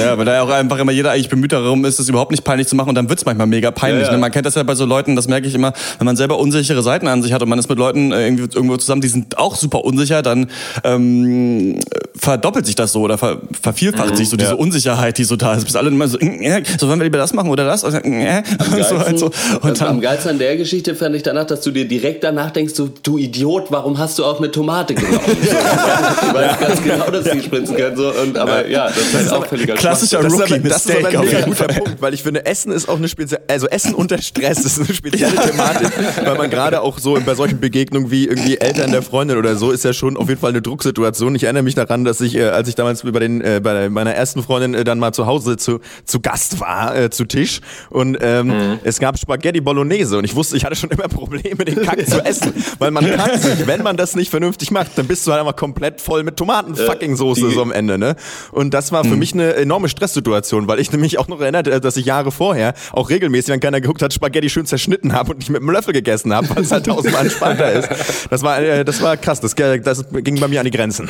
Ja, 0.03 0.17
weil 0.19 0.25
da 0.25 0.35
ja 0.35 0.43
auch 0.43 0.51
einfach 0.51 0.79
immer 0.79 0.93
jeder 0.93 1.13
eigentlich 1.13 1.29
bemüht 1.29 1.53
darum 1.53 1.85
ist, 1.85 1.99
es 1.99 2.09
überhaupt 2.09 2.31
nicht 2.31 2.45
peinlich 2.45 2.69
zu 2.69 2.77
machen 2.77 2.91
und 2.91 2.95
dann 2.95 3.09
wird's 3.09 3.25
manchmal 3.25 3.47
mega 3.47 3.71
peinlich. 3.71 4.03
Ja, 4.03 4.09
ja. 4.09 4.13
Ne? 4.13 4.19
Man 4.19 4.31
kennt 4.31 4.47
das 4.47 4.55
ja 4.55 4.63
bei 4.63 4.75
so 4.75 4.85
Leuten, 4.85 5.00
das 5.09 5.29
merke 5.29 5.47
ich 5.47 5.55
immer, 5.55 5.73
wenn 5.99 6.05
man 6.05 6.17
selber 6.17 6.39
unsichere 6.39 6.83
Seiten 6.83 7.09
an 7.09 7.23
sich 7.23 7.33
hat 7.33 7.43
und 7.43 7.49
man 7.49 7.59
ist 7.59 7.69
mit 7.69 7.79
Leuten 7.79 8.13
äh, 8.13 8.25
irgendwie 8.25 8.45
irgendwo 8.55 8.77
zusammen, 8.77 9.01
die 9.01 9.09
sind 9.09 9.39
auch 9.39 9.57
super 9.57 9.85
unsicher, 9.85 10.23
dann 10.23 10.49
ähm, 10.85 11.79
verdoppelt 12.21 12.67
sich 12.67 12.75
das 12.75 12.93
so 12.93 13.01
oder 13.01 13.17
ver 13.17 13.39
vervielfacht 13.63 14.11
mhm, 14.11 14.17
sich 14.17 14.29
so 14.29 14.37
diese 14.37 14.57
Unsicherheit, 14.57 15.17
die 15.17 15.25
so 15.25 15.37
da 15.37 15.55
ist. 15.55 15.65
Bis 15.65 15.75
alle 15.75 15.89
immer 15.89 16.07
so, 16.07 16.19
äh, 16.19 16.63
so 16.79 16.89
wollen 16.89 17.01
wir 17.01 17.05
lieber 17.05 17.19
das 17.19 17.33
machen 17.33 17.51
oder 17.51 17.65
das? 17.65 17.83
Und, 17.83 17.95
äh, 17.95 18.43
so, 18.89 18.99
halt 18.99 19.19
so. 19.19 19.31
und 19.63 19.81
dann, 19.81 19.89
am 19.89 20.01
geilsten 20.01 20.33
an 20.33 20.39
der 20.39 20.57
Geschichte 20.57 20.95
fand 20.95 21.17
ich 21.17 21.23
danach, 21.23 21.47
dass 21.47 21.63
du 21.63 21.71
dir 21.71 21.89
direkt 21.89 22.23
danach 22.23 22.51
denkst, 22.51 22.75
so, 22.75 22.91
du 23.03 23.17
Idiot, 23.17 23.67
warum 23.71 23.99
hast 23.99 24.19
du 24.19 24.25
auch 24.25 24.39
eine 24.39 24.51
Tomate 24.51 24.95
genommen? 24.95 25.21
du 25.25 26.35
weißt 26.35 26.61
ganz 26.61 26.83
genau, 26.83 27.11
dass 27.11 27.25
die 27.25 27.41
spritzen 27.41 27.77
können. 27.77 27.97
So, 27.97 28.13
und, 28.13 28.37
aber 28.37 28.69
ja, 28.69 28.89
das 28.89 28.99
ist 28.99 29.15
halt 29.15 29.33
auch 29.33 29.47
völliger 29.47 29.75
Klassischer 29.75 30.23
Rookie-Mistake. 30.23 30.69
Das 30.69 30.87
ist 30.87 30.97
aber 30.97 31.09
ein 31.09 31.25
mega 31.25 31.41
guter 31.41 31.69
Punkt, 31.69 32.03
weil 32.03 32.13
ich 32.13 32.23
finde, 32.23 32.45
Essen 32.45 32.73
ist 32.73 32.89
auch 32.89 32.99
eine 32.99 33.09
spezielle, 33.09 33.43
also 33.49 33.67
Essen 33.69 33.95
unter 33.95 34.21
Stress 34.21 34.65
ist 34.65 34.79
eine 34.79 34.93
spezielle 34.93 35.37
Thematik, 35.37 35.91
weil 36.23 36.37
man 36.37 36.51
gerade 36.51 36.83
auch 36.83 36.99
so 36.99 37.19
bei 37.25 37.35
solchen 37.35 37.61
Begegnungen 37.61 38.11
wie 38.11 38.27
irgendwie 38.27 38.59
Eltern 38.59 38.91
der 38.91 39.03
Freundin 39.03 39.39
oder 39.39 39.57
so 39.57 39.71
ist 39.71 39.85
ja 39.85 39.95
schon 39.95 40.19
auf 40.19 40.29
jeden 40.29 40.41
Fall 40.41 40.51
eine 40.51 40.61
Drucksituation. 40.61 41.35
Ich 41.35 41.45
erinnere 41.45 41.63
mich 41.63 41.75
daran, 41.75 42.05
dass 42.11 42.21
ich, 42.21 42.35
äh, 42.35 42.49
als 42.49 42.69
ich 42.69 42.75
damals 42.75 43.03
bei, 43.03 43.21
den, 43.21 43.41
äh, 43.41 43.61
bei 43.63 43.89
meiner 43.89 44.15
ersten 44.15 44.43
Freundin 44.43 44.75
äh, 44.75 44.85
dann 44.85 44.99
mal 44.99 45.13
zu 45.13 45.27
Hause 45.27 45.57
zu, 45.57 45.81
zu 46.05 46.21
Gast 46.21 46.61
war, 46.61 46.97
äh, 46.97 47.11
zu 47.11 47.25
Tisch 47.25 47.61
und 47.89 48.19
ähm, 48.21 48.49
mhm. 48.49 48.79
es 48.85 48.99
gab 48.99 49.17
Spaghetti 49.19 49.61
Bolognese 49.61 50.19
und 50.19 50.25
ich 50.25 50.35
wusste, 50.35 50.57
ich 50.57 50.65
hatte 50.65 50.75
schon 50.77 50.91
immer 50.91 51.09
Probleme, 51.09 51.65
den 51.65 51.83
Kack 51.83 52.05
zu 52.07 52.25
essen, 52.25 52.53
weil 52.79 52.91
man 52.91 53.09
kann 53.09 53.39
sich, 53.41 53.67
wenn 53.67 53.83
man 53.83 53.97
das 53.97 54.17
nicht 54.17 54.31
vernünftig 54.31 54.71
macht, 54.73 54.99
dann 54.99 55.07
bist 55.07 55.27
du 55.27 55.31
halt 55.31 55.41
einfach 55.41 55.57
komplett 55.57 56.01
voll 56.01 56.25
mit 56.25 56.37
Tomaten-Fucking-Soße 56.37 57.47
äh, 57.47 57.55
so 57.55 57.63
am 57.63 57.71
Ende, 57.71 57.97
ne? 57.97 58.17
Und 58.51 58.75
das 58.75 58.91
war 58.91 59.05
für 59.05 59.11
mhm. 59.11 59.19
mich 59.21 59.33
eine 59.33 59.55
enorme 59.55 59.89
Stresssituation, 59.89 60.67
weil 60.67 60.81
ich 60.81 60.91
nämlich 60.91 61.19
auch 61.19 61.29
noch 61.29 61.41
erinnert, 61.41 61.69
äh, 61.69 61.81
dass 61.81 61.97
ich 61.97 62.07
Jahre 62.07 62.33
vorher 62.33 62.75
auch 62.93 63.11
regelmäßig, 63.11 63.53
wenn 63.53 63.61
keiner 63.61 63.81
geguckt 63.81 64.03
hat, 64.03 64.13
Spaghetti 64.13 64.51
schön 64.51 64.67
zerschnitten 64.67 65.13
habe 65.13 65.33
und 65.33 65.39
nicht 65.39 65.51
mit 65.51 65.61
einem 65.61 65.71
Löffel 65.71 65.93
gegessen 65.93 66.35
habe, 66.35 66.51
weil 66.51 66.65
es 66.65 66.73
halt 66.73 66.87
tausendmal 66.87 67.23
entspannter 67.23 67.73
ist. 67.73 67.89
Das 68.31 68.43
war, 68.43 68.61
äh, 68.61 68.85
das 68.85 69.01
war 69.01 69.17
krass, 69.17 69.41
das, 69.41 69.55
das 69.55 70.05
ging 70.11 70.41
bei 70.41 70.49
mir 70.49 70.61
an 70.61 70.65
die 70.65 70.73
Grenzen. 70.73 71.09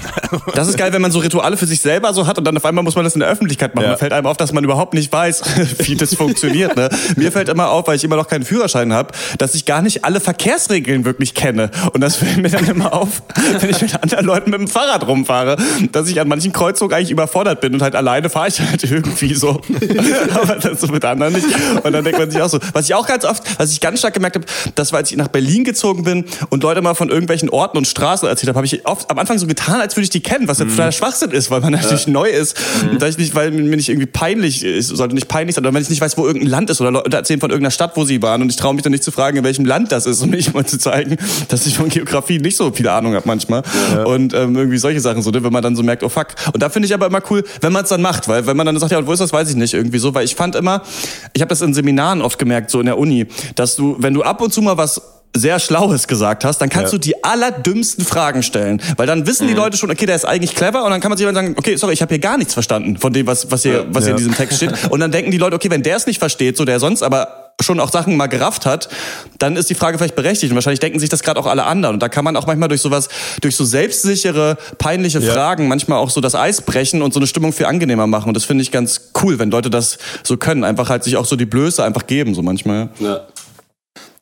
Das 0.54 0.68
ist 0.68 0.76
geil, 0.76 0.89
wenn 0.92 1.02
man 1.02 1.10
so 1.10 1.18
Rituale 1.18 1.56
für 1.56 1.66
sich 1.66 1.80
selber 1.80 2.12
so 2.14 2.26
hat 2.26 2.38
und 2.38 2.44
dann 2.44 2.56
auf 2.56 2.64
einmal 2.64 2.84
muss 2.84 2.94
man 2.94 3.04
das 3.04 3.14
in 3.14 3.20
der 3.20 3.28
Öffentlichkeit 3.28 3.74
machen. 3.74 3.84
Ja. 3.84 3.90
Da 3.92 3.96
fällt 3.96 4.12
einem 4.12 4.26
auf, 4.26 4.36
dass 4.36 4.52
man 4.52 4.64
überhaupt 4.64 4.94
nicht 4.94 5.12
weiß, 5.12 5.42
wie 5.78 5.96
das 5.96 6.14
funktioniert. 6.14 6.76
Ne? 6.76 6.88
Mir 7.16 7.32
fällt 7.32 7.48
immer 7.48 7.70
auf, 7.70 7.86
weil 7.86 7.96
ich 7.96 8.04
immer 8.04 8.16
noch 8.16 8.28
keinen 8.28 8.44
Führerschein 8.44 8.92
habe, 8.92 9.12
dass 9.38 9.54
ich 9.54 9.64
gar 9.64 9.82
nicht 9.82 10.04
alle 10.04 10.20
Verkehrsregeln 10.20 11.04
wirklich 11.04 11.34
kenne. 11.34 11.70
Und 11.92 12.00
das 12.00 12.16
fällt 12.16 12.38
mir 12.38 12.50
dann 12.50 12.66
immer 12.66 12.92
auf, 12.92 13.22
wenn 13.60 13.70
ich 13.70 13.80
mit 13.80 14.02
anderen 14.02 14.26
Leuten 14.26 14.50
mit 14.50 14.60
dem 14.60 14.68
Fahrrad 14.68 15.06
rumfahre, 15.06 15.56
dass 15.92 16.08
ich 16.08 16.20
an 16.20 16.28
manchen 16.28 16.52
Kreuzungen 16.52 16.94
eigentlich 16.94 17.10
überfordert 17.10 17.60
bin 17.60 17.74
und 17.74 17.82
halt 17.82 17.94
alleine 17.94 18.30
fahre 18.30 18.48
ich 18.48 18.60
halt 18.60 18.82
irgendwie 18.84 19.34
so. 19.34 19.60
Aber 20.34 20.56
das 20.56 20.80
so 20.80 20.88
mit 20.88 21.04
anderen 21.04 21.34
nicht. 21.34 21.46
Und 21.82 21.92
dann 21.92 22.04
denkt 22.04 22.18
man 22.18 22.30
sich 22.30 22.40
auch 22.40 22.48
so. 22.48 22.58
Was 22.72 22.86
ich 22.86 22.94
auch 22.94 23.06
ganz 23.06 23.24
oft, 23.24 23.42
was 23.58 23.72
ich 23.72 23.80
ganz 23.80 23.98
stark 23.98 24.14
gemerkt 24.14 24.36
habe, 24.36 24.46
das 24.74 24.92
war, 24.92 24.98
als 24.98 25.10
ich 25.10 25.16
nach 25.16 25.28
Berlin 25.28 25.64
gezogen 25.64 26.04
bin 26.04 26.24
und 26.48 26.62
Leute 26.62 26.82
mal 26.82 26.94
von 26.94 27.08
irgendwelchen 27.08 27.50
Orten 27.50 27.78
und 27.78 27.86
Straßen 27.86 28.28
erzählt 28.28 28.48
habe, 28.48 28.58
habe 28.58 28.66
ich 28.66 28.86
oft 28.86 29.10
am 29.10 29.18
Anfang 29.18 29.38
so 29.38 29.46
getan, 29.46 29.80
als 29.80 29.96
würde 29.96 30.04
ich 30.04 30.10
die 30.10 30.20
kennen, 30.20 30.48
was 30.48 30.58
mhm. 30.58 30.64
Totaler 30.80 30.92
Schwachsinn 30.92 31.30
ist, 31.30 31.50
weil 31.50 31.60
man 31.60 31.72
natürlich 31.72 32.06
ja. 32.06 32.12
neu 32.12 32.28
ist. 32.28 32.56
Mhm. 32.82 32.98
Da 32.98 33.06
ich 33.06 33.18
nicht, 33.18 33.34
weil 33.34 33.50
mir 33.50 33.76
nicht 33.76 33.88
irgendwie 33.88 34.06
peinlich 34.06 34.64
ist, 34.64 34.88
sollte 34.88 35.14
nicht 35.14 35.28
peinlich 35.28 35.54
sein, 35.54 35.64
oder 35.64 35.74
wenn 35.74 35.82
ich 35.82 35.90
nicht 35.90 36.00
weiß, 36.00 36.16
wo 36.16 36.26
irgendein 36.26 36.50
Land 36.50 36.70
ist 36.70 36.80
oder 36.80 36.90
Leute 36.90 37.16
erzählen 37.16 37.40
von 37.40 37.50
irgendeiner 37.50 37.70
Stadt, 37.70 37.96
wo 37.96 38.04
sie 38.04 38.22
waren 38.22 38.42
und 38.42 38.50
ich 38.50 38.56
traue 38.56 38.74
mich 38.74 38.82
dann 38.82 38.92
nicht 38.92 39.04
zu 39.04 39.10
fragen, 39.10 39.36
in 39.36 39.44
welchem 39.44 39.64
Land 39.64 39.92
das 39.92 40.06
ist, 40.06 40.22
um 40.22 40.30
mich 40.30 40.52
mal 40.52 40.66
zu 40.66 40.78
zeigen, 40.78 41.16
dass 41.48 41.66
ich 41.66 41.76
von 41.76 41.88
Geografie 41.88 42.38
nicht 42.38 42.56
so 42.56 42.72
viele 42.72 42.92
Ahnung 42.92 43.14
habe 43.14 43.26
manchmal. 43.26 43.62
Ja. 43.94 44.04
Und 44.04 44.34
ähm, 44.34 44.56
irgendwie 44.56 44.78
solche 44.78 45.00
Sachen 45.00 45.22
so, 45.22 45.30
ne, 45.30 45.42
wenn 45.42 45.52
man 45.52 45.62
dann 45.62 45.76
so 45.76 45.82
merkt, 45.82 46.02
oh 46.02 46.08
fuck. 46.08 46.28
Und 46.52 46.62
da 46.62 46.68
finde 46.68 46.86
ich 46.86 46.94
aber 46.94 47.06
immer 47.06 47.22
cool, 47.30 47.44
wenn 47.60 47.72
man 47.72 47.84
es 47.84 47.90
dann 47.90 48.02
macht, 48.02 48.28
weil 48.28 48.46
wenn 48.46 48.56
man 48.56 48.66
dann 48.66 48.78
sagt, 48.78 48.92
ja, 48.92 48.98
und 48.98 49.06
wo 49.06 49.12
ist 49.12 49.20
das, 49.20 49.32
weiß 49.32 49.50
ich 49.50 49.56
nicht 49.56 49.74
irgendwie 49.74 49.98
so, 49.98 50.14
weil 50.14 50.24
ich 50.24 50.34
fand 50.34 50.54
immer, 50.56 50.82
ich 51.32 51.42
habe 51.42 51.50
das 51.50 51.60
in 51.60 51.74
Seminaren 51.74 52.22
oft 52.22 52.38
gemerkt, 52.38 52.70
so 52.70 52.80
in 52.80 52.86
der 52.86 52.98
Uni, 52.98 53.26
dass 53.54 53.76
du, 53.76 53.96
wenn 53.98 54.14
du 54.14 54.22
ab 54.22 54.40
und 54.40 54.52
zu 54.52 54.62
mal 54.62 54.76
was 54.76 55.00
sehr 55.34 55.60
Schlaues 55.60 56.08
gesagt 56.08 56.44
hast, 56.44 56.58
dann 56.58 56.68
kannst 56.68 56.92
ja. 56.92 56.98
du 56.98 57.00
die 57.00 57.24
allerdümmsten 57.24 58.04
Fragen 58.04 58.42
stellen. 58.42 58.82
Weil 58.96 59.06
dann 59.06 59.26
wissen 59.26 59.46
die 59.46 59.54
mhm. 59.54 59.60
Leute 59.60 59.76
schon, 59.76 59.90
okay, 59.90 60.06
der 60.06 60.16
ist 60.16 60.24
eigentlich 60.24 60.54
clever 60.54 60.84
und 60.84 60.90
dann 60.90 61.00
kann 61.00 61.10
man 61.10 61.18
sich 61.18 61.26
dann 61.26 61.34
sagen, 61.34 61.54
okay, 61.56 61.76
sorry, 61.76 61.92
ich 61.92 62.02
habe 62.02 62.12
hier 62.12 62.20
gar 62.20 62.36
nichts 62.36 62.54
verstanden 62.54 62.96
von 62.96 63.12
dem, 63.12 63.26
was, 63.26 63.50
was, 63.50 63.62
hier, 63.62 63.86
was 63.90 64.04
hier 64.04 64.12
in 64.12 64.16
diesem 64.16 64.34
Text 64.34 64.56
steht. 64.56 64.72
Und 64.90 65.00
dann 65.00 65.12
denken 65.12 65.30
die 65.30 65.38
Leute, 65.38 65.56
okay, 65.56 65.70
wenn 65.70 65.82
der 65.82 65.96
es 65.96 66.06
nicht 66.06 66.18
versteht, 66.18 66.56
so 66.56 66.64
der 66.64 66.80
sonst 66.80 67.02
aber 67.02 67.50
schon 67.62 67.78
auch 67.78 67.90
Sachen 67.90 68.16
mal 68.16 68.26
gerafft 68.26 68.66
hat, 68.66 68.88
dann 69.38 69.56
ist 69.56 69.68
die 69.70 69.74
Frage 69.74 69.98
vielleicht 69.98 70.16
berechtigt. 70.16 70.50
Und 70.50 70.56
wahrscheinlich 70.56 70.80
denken 70.80 70.98
sich 70.98 71.10
das 71.10 71.22
gerade 71.22 71.38
auch 71.38 71.46
alle 71.46 71.64
anderen. 71.64 71.94
Und 71.94 72.02
da 72.02 72.08
kann 72.08 72.24
man 72.24 72.36
auch 72.36 72.46
manchmal 72.46 72.68
durch 72.68 72.80
sowas, 72.80 73.08
durch 73.42 73.54
so 73.54 73.64
selbstsichere, 73.64 74.56
peinliche 74.78 75.18
ja. 75.20 75.32
Fragen 75.32 75.68
manchmal 75.68 75.98
auch 75.98 76.10
so 76.10 76.20
das 76.20 76.34
Eis 76.34 76.62
brechen 76.62 77.02
und 77.02 77.12
so 77.12 77.20
eine 77.20 77.26
Stimmung 77.26 77.52
viel 77.52 77.66
angenehmer 77.66 78.06
machen. 78.06 78.28
Und 78.28 78.34
das 78.34 78.44
finde 78.44 78.62
ich 78.62 78.70
ganz 78.70 79.10
cool, 79.22 79.38
wenn 79.38 79.50
Leute 79.50 79.70
das 79.70 79.98
so 80.22 80.36
können. 80.36 80.64
Einfach 80.64 80.88
halt 80.88 81.04
sich 81.04 81.16
auch 81.16 81.26
so 81.26 81.36
die 81.36 81.46
Blöße 81.46 81.84
einfach 81.84 82.06
geben, 82.06 82.34
so 82.34 82.42
manchmal. 82.42 82.88
Ja, 82.98 83.20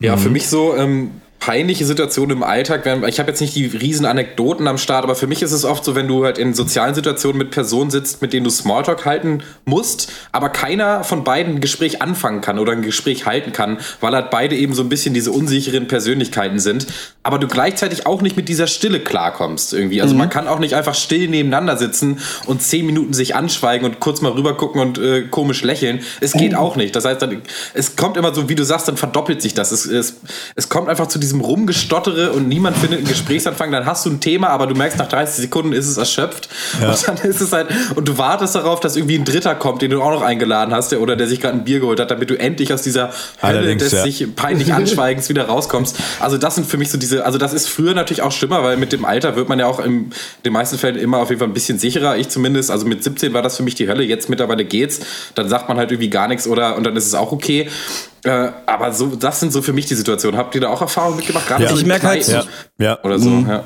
ja 0.01 0.17
mhm. 0.17 0.21
für 0.21 0.31
mich 0.31 0.49
so, 0.49 0.77
ähm, 0.77 1.21
peinliche 1.41 1.87
Situationen 1.87 2.39
im 2.39 2.43
Alltag, 2.43 2.85
ich 3.07 3.21
habe 3.21 3.31
jetzt 3.31 3.41
nicht 3.41 3.55
die 3.55 3.67
riesen 3.67 4.07
Anekdoten 4.07 4.67
am 4.67 4.77
Start, 4.77 5.05
aber 5.05 5.15
für 5.15 5.27
mich 5.27 5.43
ist 5.43 5.53
es 5.53 5.65
oft 5.65 5.85
so, 5.85 5.95
wenn 5.95 6.09
du 6.09 6.25
halt 6.25 6.37
in 6.37 6.53
sozialen 6.53 6.95
Situationen 6.95 7.39
mit 7.39 7.51
Personen 7.51 7.91
sitzt, 7.91 8.23
mit 8.23 8.33
denen 8.33 8.45
du 8.45 8.51
Smalltalk 8.51 9.07
halten 9.07 9.43
musst, 9.65 10.11
aber 10.33 10.49
keiner 10.49 11.05
von 11.05 11.25
beiden 11.25 11.57
ein 11.57 11.61
Gespräch 11.61 12.03
anfangen 12.03 12.41
kann 12.41 12.59
oder 12.59 12.73
ein 12.73 12.83
Gespräch 12.83 13.25
halten 13.25 13.53
kann, 13.53 13.79
weil 14.01 14.15
halt 14.15 14.31
beide 14.31 14.57
eben 14.57 14.75
so 14.75 14.83
ein 14.83 14.89
bisschen 14.89 15.15
diese 15.15 15.31
unsicheren 15.31 15.87
Persönlichkeiten 15.87 16.59
sind, 16.59 16.87
aber 17.23 17.39
du 17.39 17.47
gleichzeitig 17.47 18.07
auch 18.07 18.21
nicht 18.21 18.37
mit 18.37 18.49
dieser 18.49 18.67
Stille 18.67 19.01
klarkommst 19.01 19.73
irgendwie. 19.73 20.03
Also 20.03 20.15
mhm. 20.15 20.19
man 20.19 20.31
kann 20.31 20.49
auch 20.49 20.59
nicht 20.59 20.75
einfach 20.75 20.95
still 20.95 21.29
nebeneinander 21.29 21.77
sitzen 21.77 22.19
und 22.47 22.63
zehn 22.63 22.85
Minuten 22.85 23.13
sich 23.13 23.37
anschweigen 23.37 23.87
und 23.87 24.01
kurz 24.01 24.21
mal 24.23 24.33
rüber 24.33 24.57
gucken 24.57 24.81
und 24.81 24.99
äh, 24.99 25.23
komisch 25.23 25.63
lächeln. 25.63 26.01
Es 26.21 26.33
geht 26.33 26.53
mhm. 26.53 26.59
auch 26.59 26.77
nicht. 26.77 26.97
Das 26.97 27.05
heißt, 27.05 27.23
dann, 27.23 27.43
es 27.75 27.97
kommt 27.97 28.17
immer 28.17 28.35
so, 28.35 28.49
wie 28.49 28.55
du 28.55 28.65
sagst, 28.65 28.89
dann 28.89 28.97
verdoppelt 28.97 29.41
sich 29.41 29.55
das. 29.55 29.73
Es, 29.73 29.87
es, 29.87 30.21
es 30.57 30.69
kommt 30.69 30.89
einfach 30.89 31.07
zu 31.07 31.19
diesem 31.19 31.28
Rumgestottere 31.37 32.33
und 32.33 32.49
niemand 32.49 32.77
findet 32.77 33.01
einen 33.01 33.09
Gesprächsanfang. 33.09 33.71
Dann 33.71 33.87
hast 33.87 34.05
du 34.07 34.11
ein 34.11 34.21
Thema, 34.21 34.49
aber 34.49 34.67
du 34.67 34.75
merkst, 34.75 34.99
nach 34.99 35.09
30 35.09 35.37
Sekunden 35.37 35.73
ist 35.73 35.87
es 35.87 35.97
erschöpft. 35.97 36.49
Ja. 36.81 36.91
Und 36.91 37.09
dann 37.09 37.17
ist 37.19 37.41
es 37.41 37.53
halt, 37.53 37.69
und 37.95 38.09
du 38.09 38.19
wartest 38.19 38.55
darauf, 38.55 38.81
dass 38.81 38.97
irgendwie 38.97 39.19
ein 39.19 39.25
Dritter 39.25 39.55
kommt, 39.55 39.83
den 39.83 39.91
du 39.91 40.03
auch 40.03 40.11
noch 40.11 40.23
eingeladen 40.23 40.75
hast, 40.75 40.93
der, 40.93 41.01
oder 41.01 41.17
der 41.17 41.27
sich 41.27 41.41
gerade 41.41 41.55
ein 41.55 41.65
Bier 41.65 41.81
geholt 41.81 42.01
hat, 42.01 42.11
damit 42.11 42.31
du 42.31 42.39
endlich 42.39 42.73
aus 42.73 42.83
dieser 42.83 43.11
Hölle 43.43 43.77
des 43.77 43.93
ja. 43.93 44.03
sich 44.03 44.27
peinlich 44.35 44.73
Anschweigens 44.73 45.29
wieder 45.29 45.47
rauskommst. 45.47 45.97
Also 46.21 46.39
das 46.39 46.55
sind 46.55 46.67
für 46.67 46.79
mich 46.79 46.91
so 46.91 46.99
diese, 46.99 47.25
also 47.25 47.39
das 47.39 47.53
ist 47.53 47.69
früher 47.69 47.95
natürlich 47.95 48.23
auch 48.23 48.33
schlimmer, 48.33 48.63
weil 48.63 48.77
mit 48.77 48.93
dem 48.93 49.05
Alter 49.05 49.37
wird 49.37 49.49
man 49.49 49.59
ja 49.59 49.67
auch 49.67 49.81
in 49.81 50.13
den 50.45 50.53
meisten 50.53 50.79
Fällen 50.79 50.97
immer 50.97 51.19
auf 51.19 51.29
jeden 51.31 51.41
Fall 51.41 51.49
ein 51.49 51.55
bisschen 51.55 51.79
sicherer. 51.79 52.17
Ich 52.17 52.29
zumindest, 52.29 52.71
also 52.71 52.87
mit 52.87 53.05
17 53.05 53.33
war 53.33 53.43
das 53.43 53.57
für 53.57 53.63
mich 53.63 53.75
die 53.75 53.89
Hölle. 53.89 54.03
Jetzt 54.03 54.29
mittlerweile 54.29 54.65
geht's. 54.65 55.01
Dann 55.35 55.49
sagt 55.49 55.69
man 55.69 55.79
halt 55.79 55.91
irgendwie 55.91 56.11
gar 56.11 56.29
nichts 56.29 56.47
oder, 56.47 56.77
und 56.77 56.85
dann 56.85 56.97
ist 56.97 57.07
es 57.07 57.15
auch 57.15 57.33
okay. 57.33 57.69
Äh, 58.25 58.51
aber 58.67 58.93
so, 58.93 59.07
das 59.07 59.41
sind 59.41 59.53
so 59.53 59.63
für 59.63 59.73
mich 59.73 59.87
die 59.87 59.95
Situationen. 59.95 60.39
Habt 60.39 60.55
ihr 60.55 60.61
da 60.61 60.69
auch 60.69 60.81
Erfahrungen 60.81 61.18
mitgemacht? 61.19 61.47
Gerade 61.47 61.65
ja. 61.65 61.73
ich 61.73 61.85
merke 61.85 62.07
halt, 62.07 62.27
ja. 62.27 62.45
ja. 62.79 63.05
oder 63.05 63.19
so. 63.19 63.31
Mhm. 63.31 63.49
Ja. 63.49 63.65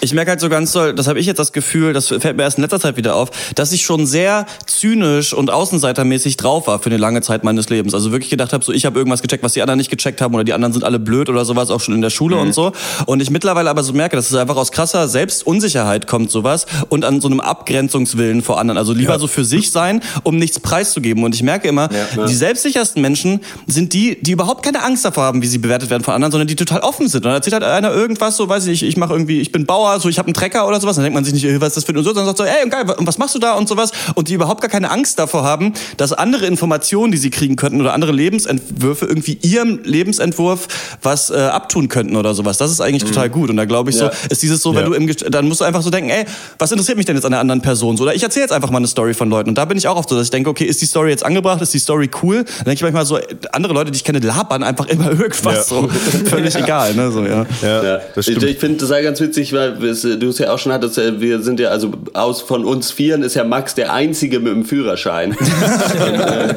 Ich 0.00 0.12
merke 0.12 0.30
halt 0.30 0.40
so 0.40 0.48
ganz 0.48 0.72
doll, 0.72 0.94
das 0.94 1.06
habe 1.06 1.18
ich 1.18 1.26
jetzt 1.26 1.38
das 1.38 1.52
Gefühl, 1.52 1.92
das 1.92 2.08
fällt 2.08 2.36
mir 2.36 2.42
erst 2.42 2.58
in 2.58 2.62
letzter 2.62 2.80
Zeit 2.80 2.96
wieder 2.96 3.16
auf, 3.16 3.30
dass 3.54 3.72
ich 3.72 3.82
schon 3.82 4.06
sehr 4.06 4.46
zynisch 4.66 5.32
und 5.32 5.50
außenseitermäßig 5.50 6.36
drauf 6.36 6.66
war 6.66 6.78
für 6.78 6.90
eine 6.90 6.98
lange 6.98 7.22
Zeit 7.22 7.44
meines 7.44 7.68
Lebens. 7.70 7.94
Also 7.94 8.12
wirklich 8.12 8.30
gedacht 8.30 8.52
habe, 8.52 8.64
so 8.64 8.72
ich 8.72 8.86
habe 8.86 8.98
irgendwas 8.98 9.22
gecheckt, 9.22 9.42
was 9.42 9.52
die 9.52 9.62
anderen 9.62 9.78
nicht 9.78 9.90
gecheckt 9.90 10.20
haben 10.20 10.34
oder 10.34 10.44
die 10.44 10.52
anderen 10.52 10.72
sind 10.72 10.84
alle 10.84 10.98
blöd 10.98 11.28
oder 11.28 11.44
sowas, 11.44 11.70
auch 11.70 11.80
schon 11.80 11.94
in 11.94 12.02
der 12.02 12.10
Schule 12.10 12.36
mhm. 12.36 12.42
und 12.42 12.54
so. 12.54 12.72
Und 13.06 13.20
ich 13.20 13.30
mittlerweile 13.30 13.70
aber 13.70 13.82
so 13.82 13.92
merke, 13.92 14.16
dass 14.16 14.30
es 14.30 14.36
einfach 14.36 14.56
aus 14.56 14.72
krasser 14.72 15.08
Selbstunsicherheit 15.08 16.06
kommt 16.06 16.30
sowas 16.30 16.66
und 16.88 17.04
an 17.04 17.20
so 17.20 17.28
einem 17.28 17.40
Abgrenzungswillen 17.40 18.42
vor 18.42 18.58
anderen. 18.58 18.78
Also 18.78 18.92
lieber 18.92 19.14
ja. 19.14 19.18
so 19.18 19.26
für 19.26 19.44
sich 19.44 19.70
sein, 19.70 20.02
um 20.22 20.36
nichts 20.36 20.60
preiszugeben. 20.60 21.24
Und 21.24 21.34
ich 21.34 21.42
merke 21.42 21.68
immer, 21.68 21.88
ja, 21.92 22.26
die 22.26 22.34
selbstsichersten 22.34 23.00
Menschen 23.00 23.40
sind 23.66 23.92
die, 23.92 24.18
die 24.20 24.32
überhaupt 24.32 24.64
keine 24.64 24.82
Angst 24.82 25.04
davor 25.04 25.24
haben, 25.24 25.42
wie 25.42 25.46
sie 25.46 25.58
bewertet 25.58 25.90
werden 25.90 26.02
von 26.02 26.14
anderen, 26.14 26.32
sondern 26.32 26.48
die 26.48 26.56
total 26.56 26.80
offen 26.80 27.08
sind. 27.08 27.24
Und 27.24 27.26
dann 27.26 27.34
erzählt 27.34 27.54
halt 27.54 27.64
einer 27.64 27.92
irgendwas, 27.92 28.36
so 28.36 28.48
weiß 28.48 28.66
ich, 28.66 28.82
ich 28.82 28.96
mache 28.96 29.12
irgendwie, 29.12 29.40
ich 29.40 29.52
bin 29.52 29.66
Bauer 29.66 29.83
Bauer, 29.84 30.00
so 30.00 30.08
ich 30.08 30.18
habe 30.18 30.26
einen 30.26 30.34
Trecker 30.34 30.66
oder 30.66 30.80
sowas, 30.80 30.96
dann 30.96 31.04
denkt 31.04 31.14
man 31.14 31.24
sich 31.24 31.34
nicht, 31.34 31.60
was 31.60 31.68
ist 31.68 31.76
das 31.76 31.84
für 31.84 31.92
ein 31.92 31.98
und 31.98 32.04
so, 32.04 32.12
dann 32.12 32.24
sagt 32.24 32.38
so, 32.38 32.44
ey, 32.44 32.68
geil, 32.68 32.84
was 32.98 33.18
machst 33.18 33.34
du 33.34 33.38
da 33.38 33.52
und 33.54 33.68
sowas 33.68 33.92
und 34.14 34.28
die 34.28 34.34
überhaupt 34.34 34.60
gar 34.60 34.70
keine 34.70 34.90
Angst 34.90 35.18
davor 35.18 35.42
haben, 35.42 35.74
dass 35.96 36.12
andere 36.12 36.46
Informationen, 36.46 37.12
die 37.12 37.18
sie 37.18 37.30
kriegen 37.30 37.56
könnten 37.56 37.80
oder 37.80 37.92
andere 37.92 38.12
Lebensentwürfe 38.12 39.06
irgendwie 39.06 39.38
ihrem 39.42 39.80
Lebensentwurf 39.84 40.68
was 41.02 41.30
äh, 41.30 41.34
abtun 41.34 41.88
könnten 41.88 42.16
oder 42.16 42.34
sowas. 42.34 42.58
Das 42.58 42.70
ist 42.70 42.80
eigentlich 42.80 43.04
mhm. 43.04 43.08
total 43.08 43.30
gut 43.30 43.50
und 43.50 43.56
da 43.56 43.64
glaube 43.64 43.90
ich 43.90 43.96
ja. 43.96 44.10
so, 44.10 44.28
ist 44.30 44.42
dieses 44.42 44.60
so, 44.60 44.74
wenn 44.74 44.82
ja. 44.82 44.88
du 44.88 44.94
im 44.94 45.04
dann 45.30 45.46
musst 45.46 45.60
du 45.60 45.64
einfach 45.64 45.82
so 45.82 45.90
denken, 45.90 46.10
ey, 46.10 46.24
was 46.58 46.72
interessiert 46.72 46.96
mich 46.96 47.06
denn 47.06 47.16
jetzt 47.16 47.24
an 47.24 47.32
der 47.32 47.40
anderen 47.40 47.60
Person 47.60 47.96
so 47.96 48.04
oder 48.04 48.14
ich 48.14 48.22
erzähle 48.22 48.44
jetzt 48.44 48.52
einfach 48.52 48.70
mal 48.70 48.78
eine 48.78 48.88
Story 48.88 49.14
von 49.14 49.28
Leuten 49.28 49.50
und 49.50 49.58
da 49.58 49.64
bin 49.64 49.76
ich 49.76 49.86
auch 49.86 49.96
oft 49.96 50.08
so, 50.08 50.16
dass 50.16 50.24
ich 50.24 50.30
denke, 50.30 50.48
okay, 50.50 50.64
ist 50.64 50.80
die 50.80 50.86
Story 50.86 51.10
jetzt 51.10 51.24
angebracht, 51.24 51.60
ist 51.60 51.74
die 51.74 51.78
Story 51.78 52.10
cool? 52.22 52.36
Dann 52.36 52.64
denke 52.64 52.74
ich 52.74 52.82
manchmal 52.82 53.04
so, 53.04 53.18
andere 53.52 53.74
Leute, 53.74 53.90
die 53.90 53.96
ich 53.96 54.04
kenne, 54.04 54.20
labern 54.20 54.62
einfach 54.62 54.86
immer 54.86 55.10
irgendwas 55.20 55.54
ja. 55.54 55.62
so, 55.62 55.88
völlig 56.26 56.54
egal, 56.54 56.94
ne, 56.94 57.10
so 57.10 57.22
ja. 57.22 57.46
ja. 57.62 58.00
Das 58.14 58.24
stimmt. 58.24 58.42
Ich, 58.42 58.50
ich 58.50 58.58
finde 58.58 58.78
das 58.78 58.90
ja 58.90 59.00
ganz 59.02 59.20
witzig, 59.20 59.52
weil 59.52 59.73
du 59.80 60.28
es 60.28 60.38
ja 60.38 60.52
auch 60.52 60.58
schon 60.58 60.72
hattest, 60.72 60.98
äh, 60.98 61.20
wir 61.20 61.42
sind 61.42 61.60
ja, 61.60 61.68
also 61.68 61.92
aus 62.12 62.40
von 62.40 62.64
uns 62.64 62.90
Vieren 62.90 63.22
ist 63.22 63.34
ja 63.34 63.44
Max 63.44 63.74
der 63.74 63.92
Einzige 63.92 64.40
mit 64.40 64.52
dem 64.52 64.64
Führerschein. 64.64 65.30
und, 65.38 65.40
äh, 65.40 66.54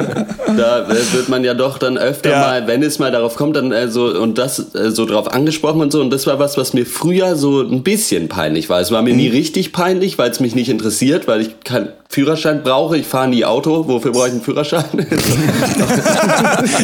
da 0.58 0.88
wird 0.90 1.30
man 1.30 1.44
ja 1.44 1.54
doch 1.54 1.78
dann 1.78 1.98
öfter 1.98 2.32
ja. 2.32 2.40
mal, 2.40 2.68
wenn 2.68 2.84
es 2.84 3.00
mal 3.00 3.12
darauf 3.12 3.36
kommt, 3.36 3.56
dann 3.56 3.72
äh, 3.72 3.90
so 3.90 4.06
und 4.08 4.38
das 4.38 4.74
äh, 4.76 4.92
so 4.92 5.06
drauf 5.06 5.32
angesprochen 5.34 5.82
und 5.82 5.92
so. 5.92 6.02
Und 6.02 6.10
das 6.10 6.28
war 6.28 6.40
was, 6.40 6.58
was 6.58 6.74
mir 6.74 6.86
früher 6.86 7.36
so 7.36 7.62
ein 7.62 7.84
bisschen 7.84 8.30
peinlich 8.30 8.70
war. 8.70 8.80
Es 8.80 8.92
war 8.92 9.02
mir 9.02 9.12
mhm. 9.12 9.18
nie 9.18 9.28
richtig 9.30 9.74
peinlich, 9.74 10.18
weil 10.18 10.32
es 10.32 10.40
mich 10.40 10.56
nicht 10.56 10.70
interessiert, 10.70 11.28
weil 11.28 11.42
ich 11.42 11.60
keinen 11.62 11.90
Führerschein 12.10 12.64
brauche. 12.64 12.98
Ich 12.98 13.06
fahre 13.06 13.28
nie 13.28 13.44
Auto. 13.44 13.88
Wofür 13.88 14.12
brauche 14.12 14.28
ich 14.28 14.34
einen 14.34 14.42
Führerschein? 14.42 14.86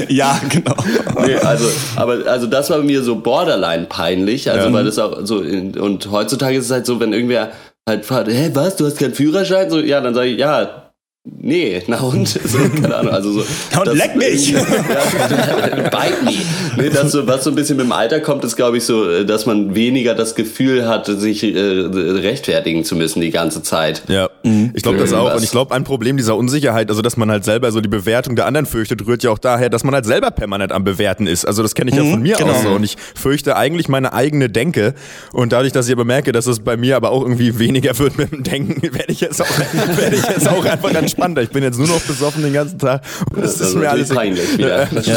ja, 0.10 0.40
genau. 0.50 0.76
Nee, 1.26 1.36
also, 1.36 1.66
aber 1.96 2.26
also 2.28 2.48
das 2.48 2.70
war 2.70 2.80
mir 2.80 3.02
so 3.04 3.16
borderline 3.16 3.86
peinlich. 3.86 4.50
Also 4.50 4.68
ja. 4.68 4.74
weil 4.74 4.86
das 4.86 5.00
auch 5.00 5.20
so 5.24 5.38
und 5.38 6.12
heutzutage 6.12 6.58
ist 6.58 6.66
es 6.66 6.72
halt 6.72 6.86
so, 6.86 7.00
wenn 7.00 7.14
irgendwer 7.14 7.52
halt 7.88 8.06
fragt, 8.06 8.30
hä, 8.30 8.52
was, 8.54 8.76
du 8.76 8.86
hast 8.86 9.00
keinen 9.00 9.14
Führerschein? 9.14 9.70
So, 9.70 9.80
ja, 9.80 10.02
dann 10.02 10.14
sage 10.14 10.30
ich, 10.30 10.40
ja, 10.40 10.83
Nee, 11.26 11.82
na 11.88 12.02
und? 12.02 12.28
So, 12.54 12.58
keine 12.82 12.96
Ahnung, 12.96 13.14
also 13.14 13.32
so. 13.32 13.46
Na 13.72 13.80
und 13.80 13.88
das, 13.88 13.96
leck 13.96 14.16
mich! 14.18 14.52
Ja, 14.52 14.60
bite 15.90 16.24
me! 16.26 16.34
Nee, 16.78 16.90
das 16.90 17.14
so, 17.14 17.26
was 17.26 17.46
so 17.46 17.50
ein 17.50 17.56
bisschen 17.56 17.78
mit 17.78 17.86
dem 17.86 17.94
Alter 17.94 18.20
kommt, 18.20 18.44
ist, 18.44 18.58
glaube 18.58 18.78
ich, 18.78 18.84
so, 18.84 19.24
dass 19.24 19.46
man 19.46 19.74
weniger 19.74 20.16
das 20.16 20.36
Gefühl 20.36 20.86
hat, 20.86 21.06
sich 21.06 21.44
äh, 21.44 21.58
rechtfertigen 21.58 22.84
zu 22.84 22.98
müssen 22.98 23.22
die 23.22 23.32
ganze 23.32 23.64
Zeit. 23.64 24.04
Ja, 24.10 24.30
mhm. 24.44 24.72
ich 24.74 24.84
glaube 24.84 24.98
das 24.98 25.14
auch. 25.14 25.34
Und 25.34 25.44
ich 25.44 25.52
glaube, 25.52 25.74
ein 25.74 25.86
Problem 25.86 26.18
dieser 26.18 26.36
Unsicherheit, 26.36 26.90
also 26.90 27.02
dass 27.02 27.16
man 27.16 27.32
halt 27.32 27.46
selber 27.46 27.72
so 27.72 27.80
die 27.80 27.88
Bewertung 27.90 28.36
der 28.36 28.46
anderen 28.46 28.66
fürchtet, 28.66 29.08
rührt 29.08 29.24
ja 29.24 29.32
auch 29.32 29.40
daher, 29.40 29.70
dass 29.70 29.86
man 29.86 29.94
halt 29.94 30.06
selber 30.06 30.30
permanent 30.30 30.74
am 30.74 30.84
Bewerten 30.84 31.26
ist. 31.26 31.46
Also 31.46 31.64
das 31.64 31.74
kenne 31.74 31.92
ich 31.92 31.98
mhm, 31.98 32.04
ja 32.04 32.12
von 32.12 32.22
mir 32.22 32.36
genau. 32.36 32.52
auch 32.52 32.64
so. 32.64 32.70
Und 32.70 32.84
ich 32.84 32.98
fürchte 33.16 33.56
eigentlich 33.56 33.88
meine 33.88 34.12
eigene 34.12 34.50
Denke. 34.50 34.94
Und 35.32 35.54
dadurch, 35.54 35.72
dass 35.72 35.88
ich 35.88 35.94
aber 35.94 36.06
merke, 36.06 36.34
dass 36.34 36.48
es 36.48 36.60
bei 36.60 36.76
mir 36.76 36.98
aber 36.98 37.12
auch 37.12 37.22
irgendwie 37.22 37.60
weniger 37.60 37.98
wird 37.98 38.18
mit 38.18 38.34
dem 38.34 38.44
Denken, 38.44 38.82
werde 38.94 39.14
ich 39.14 39.22
jetzt 39.22 39.42
auch, 39.42 39.98
werde 39.98 40.18
ich 40.18 40.28
jetzt 40.28 40.50
auch 40.50 40.66
einfach 40.66 40.92
ganz 40.92 41.13
spannender. 41.14 41.42
Ich 41.42 41.50
bin 41.50 41.64
jetzt 41.64 41.78
nur 41.80 41.88
noch 41.88 42.02
besoffen 42.02 42.44
den 42.44 42.54
ganzen 42.54 42.78
Tag. 42.78 43.02
Und 43.34 43.42
das, 43.44 43.58
das 43.58 43.70
ist 43.70 43.76
mir 43.76 43.90
alles 43.90 44.10
peinlich. 44.10 44.44
Das, 44.58 45.06
ja. 45.06 45.14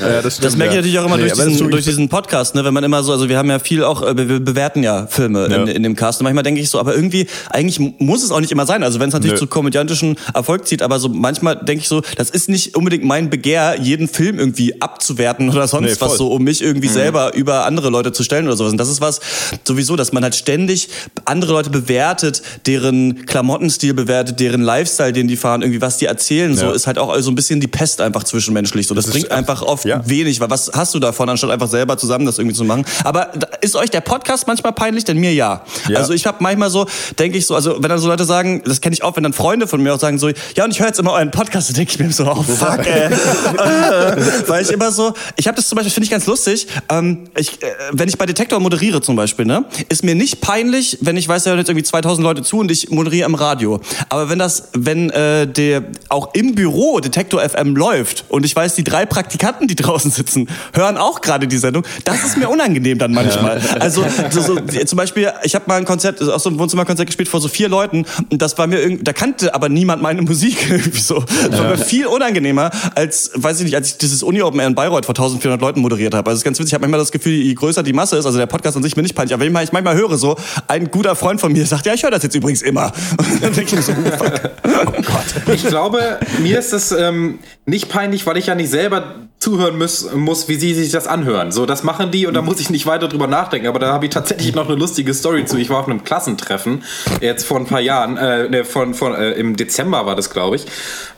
Ja, 0.00 0.22
das, 0.22 0.38
das 0.38 0.56
merke 0.56 0.72
ich 0.72 0.76
natürlich 0.76 0.98
auch 0.98 1.06
immer 1.06 1.16
nee, 1.16 1.28
durch, 1.28 1.34
diesen, 1.34 1.70
durch 1.70 1.84
diesen 1.84 2.08
Podcast, 2.08 2.54
ne? 2.54 2.64
wenn 2.64 2.74
man 2.74 2.84
immer 2.84 3.02
so, 3.02 3.12
also 3.12 3.28
wir 3.28 3.38
haben 3.38 3.50
ja 3.50 3.58
viel 3.58 3.84
auch, 3.84 4.02
äh, 4.02 4.16
wir 4.16 4.40
bewerten 4.40 4.82
ja 4.82 5.06
Filme 5.06 5.48
ja. 5.50 5.56
In, 5.56 5.68
in 5.68 5.82
dem 5.82 5.96
Cast. 5.96 6.20
Und 6.20 6.24
manchmal 6.24 6.44
denke 6.44 6.60
ich 6.60 6.70
so, 6.70 6.78
aber 6.78 6.94
irgendwie, 6.94 7.26
eigentlich 7.50 7.78
muss 7.98 8.22
es 8.22 8.30
auch 8.30 8.40
nicht 8.40 8.52
immer 8.52 8.66
sein. 8.66 8.82
Also 8.82 9.00
wenn 9.00 9.08
es 9.08 9.14
natürlich 9.14 9.34
Nö. 9.34 9.40
zu 9.40 9.46
komödiantischen 9.46 10.16
Erfolg 10.34 10.66
zieht, 10.66 10.82
aber 10.82 10.98
so 10.98 11.08
manchmal 11.08 11.56
denke 11.56 11.82
ich 11.82 11.88
so, 11.88 12.02
das 12.16 12.30
ist 12.30 12.48
nicht 12.48 12.76
unbedingt 12.76 13.04
mein 13.04 13.30
Begehr, 13.30 13.76
jeden 13.80 14.08
Film 14.08 14.38
irgendwie 14.38 14.80
abzuwerten 14.80 15.50
oder 15.50 15.66
sonst 15.68 15.90
nee, 15.90 15.96
was 16.00 16.16
so, 16.16 16.28
um 16.28 16.42
mich 16.44 16.62
irgendwie 16.62 16.88
mhm. 16.88 16.94
selber 16.94 17.34
über 17.34 17.66
andere 17.66 17.90
Leute 17.90 18.12
zu 18.12 18.22
stellen 18.22 18.46
oder 18.46 18.56
sowas. 18.56 18.72
Und 18.72 18.78
das 18.78 18.88
ist 18.88 19.00
was 19.00 19.20
sowieso, 19.64 19.96
dass 19.96 20.12
man 20.12 20.22
halt 20.22 20.34
ständig 20.34 20.88
andere 21.24 21.52
Leute 21.52 21.70
bewertet, 21.70 22.42
deren 22.66 23.26
Klamottenstil 23.26 23.94
bewertet, 23.94 24.40
deren 24.40 24.62
Lifestyle, 24.62 25.12
den 25.12 25.28
die 25.28 25.36
fahren, 25.40 25.62
irgendwie 25.62 25.80
was 25.80 25.96
die 25.96 26.06
erzählen, 26.06 26.56
so 26.56 26.72
ist 26.72 26.86
halt 26.86 26.98
auch 26.98 27.16
so 27.20 27.30
ein 27.30 27.34
bisschen 27.34 27.60
die 27.60 27.68
Pest 27.68 28.00
einfach 28.00 28.24
zwischenmenschlich. 28.24 28.86
So, 28.86 28.94
das, 28.94 29.06
das 29.06 29.14
bringt 29.14 29.30
einfach 29.30 29.62
oft 29.62 29.84
ja. 29.84 30.02
wenig, 30.06 30.40
weil 30.40 30.50
was 30.50 30.70
hast 30.74 30.94
du 30.94 30.98
davon, 30.98 31.28
anstatt 31.28 31.50
einfach 31.50 31.68
selber 31.68 31.96
zusammen 31.96 32.26
das 32.26 32.38
irgendwie 32.38 32.56
zu 32.56 32.64
machen? 32.64 32.84
Aber 33.04 33.30
ist 33.60 33.76
euch 33.76 33.90
der 33.90 34.00
Podcast 34.00 34.46
manchmal 34.46 34.72
peinlich? 34.72 35.04
Denn 35.04 35.18
mir 35.18 35.32
ja. 35.32 35.64
ja. 35.88 35.98
Also 35.98 36.12
ich 36.12 36.26
habe 36.26 36.38
manchmal 36.40 36.70
so, 36.70 36.86
denke 37.18 37.38
ich 37.38 37.46
so, 37.46 37.54
also 37.54 37.82
wenn 37.82 37.88
dann 37.88 37.98
so 37.98 38.08
Leute 38.08 38.24
sagen, 38.24 38.62
das 38.64 38.80
kenne 38.80 38.94
ich 38.94 39.02
auch, 39.02 39.16
wenn 39.16 39.22
dann 39.22 39.32
Freunde 39.32 39.66
von 39.66 39.82
mir 39.82 39.94
auch 39.94 40.00
sagen 40.00 40.18
so, 40.18 40.28
ja 40.56 40.64
und 40.64 40.70
ich 40.70 40.80
höre 40.80 40.88
jetzt 40.88 40.98
immer 40.98 41.12
euren 41.12 41.30
Podcast, 41.30 41.70
dann 41.70 41.76
denke 41.76 41.92
ich 41.92 41.98
mir 41.98 42.12
so, 42.12 42.26
oh 42.26 42.42
fuck, 42.42 42.86
ey. 42.86 43.10
weil 44.46 44.62
ich 44.62 44.70
immer 44.70 44.92
so, 44.92 45.14
ich 45.36 45.46
habe 45.46 45.56
das 45.56 45.68
zum 45.68 45.76
Beispiel, 45.76 45.92
finde 45.92 46.04
ich 46.04 46.10
ganz 46.10 46.26
lustig, 46.26 46.66
ähm, 46.88 47.28
ich, 47.36 47.62
äh, 47.62 47.66
wenn 47.92 48.08
ich 48.08 48.18
bei 48.18 48.26
Detektor 48.26 48.60
moderiere 48.60 49.00
zum 49.00 49.16
Beispiel, 49.16 49.46
ne, 49.46 49.64
ist 49.88 50.04
mir 50.04 50.14
nicht 50.14 50.40
peinlich, 50.40 50.98
wenn 51.00 51.16
ich 51.16 51.28
weiß, 51.28 51.44
da 51.44 51.50
hören 51.50 51.58
jetzt 51.58 51.68
irgendwie 51.68 51.84
2000 51.84 52.22
Leute 52.22 52.42
zu 52.42 52.58
und 52.58 52.70
ich 52.70 52.90
moderiere 52.90 53.26
im 53.26 53.34
Radio. 53.34 53.80
Aber 54.08 54.28
wenn 54.28 54.38
das, 54.38 54.68
wenn 54.72 55.10
äh, 55.10 55.29
der 55.46 55.84
auch 56.08 56.34
im 56.34 56.54
Büro 56.54 57.00
Detektor 57.00 57.40
FM 57.40 57.76
läuft 57.76 58.24
und 58.28 58.44
ich 58.44 58.54
weiß, 58.54 58.74
die 58.74 58.84
drei 58.84 59.06
Praktikanten, 59.06 59.68
die 59.68 59.76
draußen 59.76 60.10
sitzen, 60.10 60.48
hören 60.72 60.96
auch 60.96 61.20
gerade 61.20 61.46
die 61.46 61.58
Sendung, 61.58 61.84
das 62.04 62.24
ist 62.24 62.36
mir 62.36 62.48
unangenehm 62.48 62.98
dann 62.98 63.12
manchmal. 63.12 63.60
Ja. 63.60 63.76
Also 63.76 64.04
so, 64.30 64.40
so, 64.40 64.56
zum 64.56 64.96
Beispiel, 64.96 65.32
ich 65.42 65.54
habe 65.54 65.64
mal 65.68 65.76
ein 65.76 65.84
Konzert, 65.84 66.22
auch 66.22 66.40
so 66.40 66.50
ein 66.50 66.58
Wohnzimmerkonzert 66.58 67.06
gespielt 67.06 67.28
vor 67.28 67.40
so 67.40 67.48
vier 67.48 67.68
Leuten 67.68 68.04
und 68.30 68.40
das 68.42 68.56
war 68.58 68.66
mir 68.66 68.80
irgendwie, 68.80 69.04
da 69.04 69.12
kannte 69.12 69.54
aber 69.54 69.68
niemand 69.68 70.02
meine 70.02 70.22
Musik 70.22 70.66
irgendwie 70.70 71.00
so. 71.00 71.24
Das 71.50 71.60
war 71.60 71.70
mir 71.70 71.78
viel 71.78 72.06
unangenehmer 72.06 72.70
als, 72.94 73.30
weiß 73.34 73.58
ich 73.58 73.64
nicht, 73.64 73.76
als 73.76 73.92
ich 73.92 73.98
dieses 73.98 74.22
Uni 74.22 74.42
Open 74.42 74.60
Air 74.60 74.68
in 74.68 74.74
Bayreuth 74.74 75.06
vor 75.06 75.14
1400 75.14 75.60
Leuten 75.60 75.80
moderiert 75.80 76.14
habe. 76.14 76.28
Also 76.28 76.36
es 76.36 76.40
ist 76.40 76.44
ganz 76.44 76.58
witzig, 76.58 76.70
ich 76.70 76.74
habe 76.74 76.82
manchmal 76.82 77.00
das 77.00 77.12
Gefühl, 77.12 77.32
je 77.32 77.54
größer 77.54 77.82
die 77.82 77.92
Masse 77.92 78.16
ist, 78.16 78.26
also 78.26 78.38
der 78.38 78.46
Podcast 78.46 78.76
an 78.76 78.82
sich 78.82 78.96
mir 78.96 79.02
nicht 79.02 79.14
peinlich, 79.14 79.34
aber 79.34 79.44
wenn 79.44 79.56
ich 79.62 79.72
manchmal 79.72 79.94
höre 79.94 80.16
so, 80.16 80.36
ein 80.66 80.90
guter 80.90 81.16
Freund 81.16 81.40
von 81.40 81.52
mir 81.52 81.66
sagt, 81.66 81.86
ja, 81.86 81.94
ich 81.94 82.02
höre 82.02 82.10
das 82.10 82.22
jetzt 82.22 82.34
übrigens 82.34 82.62
immer. 82.62 82.92
Und 83.18 83.42
dann 83.42 83.52
denke 83.52 83.64
ich 83.64 83.72
mir 83.72 83.82
so, 83.82 83.92
oh, 83.92 84.16
fuck. 84.16 84.50
oh 84.86 85.02
Gott. 85.02 85.19
Ich 85.52 85.66
glaube, 85.66 86.18
mir 86.38 86.58
ist 86.58 86.72
das 86.72 86.92
ähm, 86.92 87.38
nicht 87.66 87.88
peinlich, 87.88 88.26
weil 88.26 88.36
ich 88.36 88.46
ja 88.46 88.54
nicht 88.54 88.70
selber 88.70 89.28
zuhören 89.40 89.78
muss, 89.78 90.12
muss, 90.12 90.48
wie 90.48 90.56
sie 90.56 90.74
sich 90.74 90.92
das 90.92 91.06
anhören. 91.06 91.50
So, 91.50 91.64
das 91.64 91.82
machen 91.82 92.10
die 92.10 92.26
und 92.26 92.34
da 92.34 92.42
muss 92.42 92.60
ich 92.60 92.68
nicht 92.68 92.84
weiter 92.84 93.08
drüber 93.08 93.26
nachdenken. 93.26 93.68
Aber 93.68 93.78
da 93.78 93.90
habe 93.90 94.04
ich 94.04 94.10
tatsächlich 94.12 94.54
noch 94.54 94.68
eine 94.68 94.76
lustige 94.76 95.14
Story 95.14 95.46
zu. 95.46 95.56
Ich 95.56 95.70
war 95.70 95.78
auf 95.78 95.88
einem 95.88 96.04
Klassentreffen 96.04 96.84
jetzt 97.22 97.44
vor 97.44 97.58
ein 97.58 97.64
paar 97.64 97.80
Jahren, 97.80 98.18
äh, 98.18 98.50
ne, 98.50 98.64
von, 98.66 98.92
von, 98.92 99.14
äh, 99.14 99.30
im 99.32 99.56
Dezember 99.56 100.04
war 100.04 100.14
das, 100.14 100.28
glaube 100.28 100.56
ich. 100.56 100.66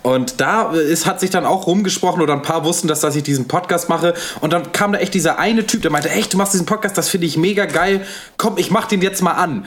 Und 0.02 0.40
da 0.40 0.70
ist, 0.70 1.04
hat 1.06 1.18
sich 1.18 1.30
dann 1.30 1.44
auch 1.44 1.66
rumgesprochen 1.66 2.22
oder 2.22 2.32
ein 2.32 2.42
paar 2.42 2.64
wussten, 2.64 2.87
dass, 2.87 3.00
dass 3.00 3.16
ich 3.16 3.24
diesen 3.24 3.48
Podcast 3.48 3.88
mache. 3.88 4.14
Und 4.40 4.52
dann 4.52 4.70
kam 4.70 4.92
da 4.92 5.00
echt 5.00 5.14
dieser 5.14 5.40
eine 5.40 5.66
Typ, 5.66 5.82
der 5.82 5.90
meinte, 5.90 6.08
echt, 6.08 6.32
du 6.32 6.38
machst 6.38 6.52
diesen 6.52 6.66
Podcast, 6.66 6.96
das 6.96 7.08
finde 7.08 7.26
ich 7.26 7.37
mega 7.37 7.64
geil. 7.64 8.06
Komm, 8.37 8.56
ich 8.56 8.70
mach 8.70 8.87
den 8.87 9.02
jetzt 9.02 9.20
mal 9.22 9.32
an. 9.32 9.64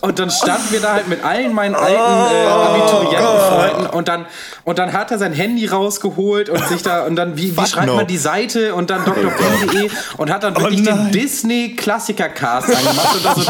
Und, 0.00 0.02
und 0.02 0.18
dann 0.20 0.30
standen 0.30 0.70
wir 0.70 0.80
da 0.80 0.92
halt 0.92 1.08
mit 1.08 1.24
allen 1.24 1.52
meinen 1.52 1.74
alten 1.74 1.94
äh, 1.94 2.46
Abiturientenfreunden 2.46 3.86
und 3.88 4.08
dann, 4.08 4.26
und 4.64 4.78
dann 4.78 4.92
hat 4.92 5.10
er 5.10 5.18
sein 5.18 5.32
Handy 5.32 5.66
rausgeholt 5.66 6.48
und 6.48 6.66
sich 6.68 6.82
da, 6.82 7.04
und 7.06 7.16
dann, 7.16 7.36
wie, 7.36 7.56
wie 7.56 7.66
schreibt 7.66 7.86
no. 7.86 7.96
man 7.96 8.06
die 8.06 8.16
Seite 8.18 8.74
und 8.74 8.90
dann 8.90 9.04
drpeng.de 9.04 9.90
und 10.16 10.30
hat 10.32 10.42
dann 10.42 10.56
wirklich 10.56 10.82
den 10.82 11.10
Disney-Klassiker-Cast 11.10 12.68
angemacht 12.74 13.16
und 13.16 13.24
da 13.24 13.34
so 13.34 13.42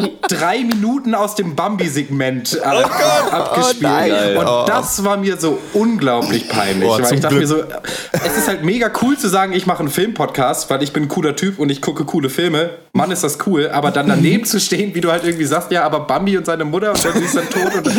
äh, 0.00 0.10
drei 0.28 0.58
Minuten 0.64 1.14
aus 1.14 1.34
dem 1.34 1.54
Bambi-Segment 1.54 2.54
äh, 2.54 2.64
abgespielt. 2.64 3.82
nein. 3.82 4.36
und 4.36 4.48
Oh. 4.48 4.64
das 4.66 5.04
war 5.04 5.16
mir 5.18 5.36
so 5.36 5.58
unglaublich 5.74 6.48
peinlich. 6.48 6.88
Oh, 6.88 6.98
weil 7.00 7.14
ich 7.14 7.20
dachte 7.20 7.34
mir 7.34 7.46
Glück. 7.46 7.66
so, 7.70 8.18
es 8.24 8.36
ist 8.38 8.48
halt 8.48 8.64
mega 8.64 8.90
cool 9.02 9.18
zu 9.18 9.28
sagen, 9.28 9.52
ich 9.52 9.66
mache 9.66 9.80
einen 9.80 9.90
Film-Podcast, 9.90 10.70
weil 10.70 10.82
ich 10.82 10.92
bin 10.92 11.04
ein 11.04 11.08
cooler 11.08 11.36
Typ 11.36 11.58
und 11.58 11.70
ich 11.70 11.82
gucke 11.82 12.04
coole 12.04 12.30
Filme. 12.30 12.70
Mann, 12.92 13.10
ist 13.10 13.22
das 13.24 13.38
cool. 13.46 13.68
Aber 13.68 13.90
dann 13.90 14.08
daneben 14.08 14.44
zu 14.44 14.58
stehen, 14.58 14.94
wie 14.94 15.00
du 15.00 15.10
halt 15.10 15.24
irgendwie 15.24 15.44
sagst, 15.44 15.70
ja, 15.70 15.84
aber 15.84 16.00
Bambi 16.00 16.36
und 16.38 16.46
seine 16.46 16.64
Mutter 16.64 16.90
und 16.92 17.04
dann 17.04 17.22
ist 17.22 17.36
dann 17.36 17.48
tot. 17.50 17.74
Und 17.76 17.86
das, 17.86 17.94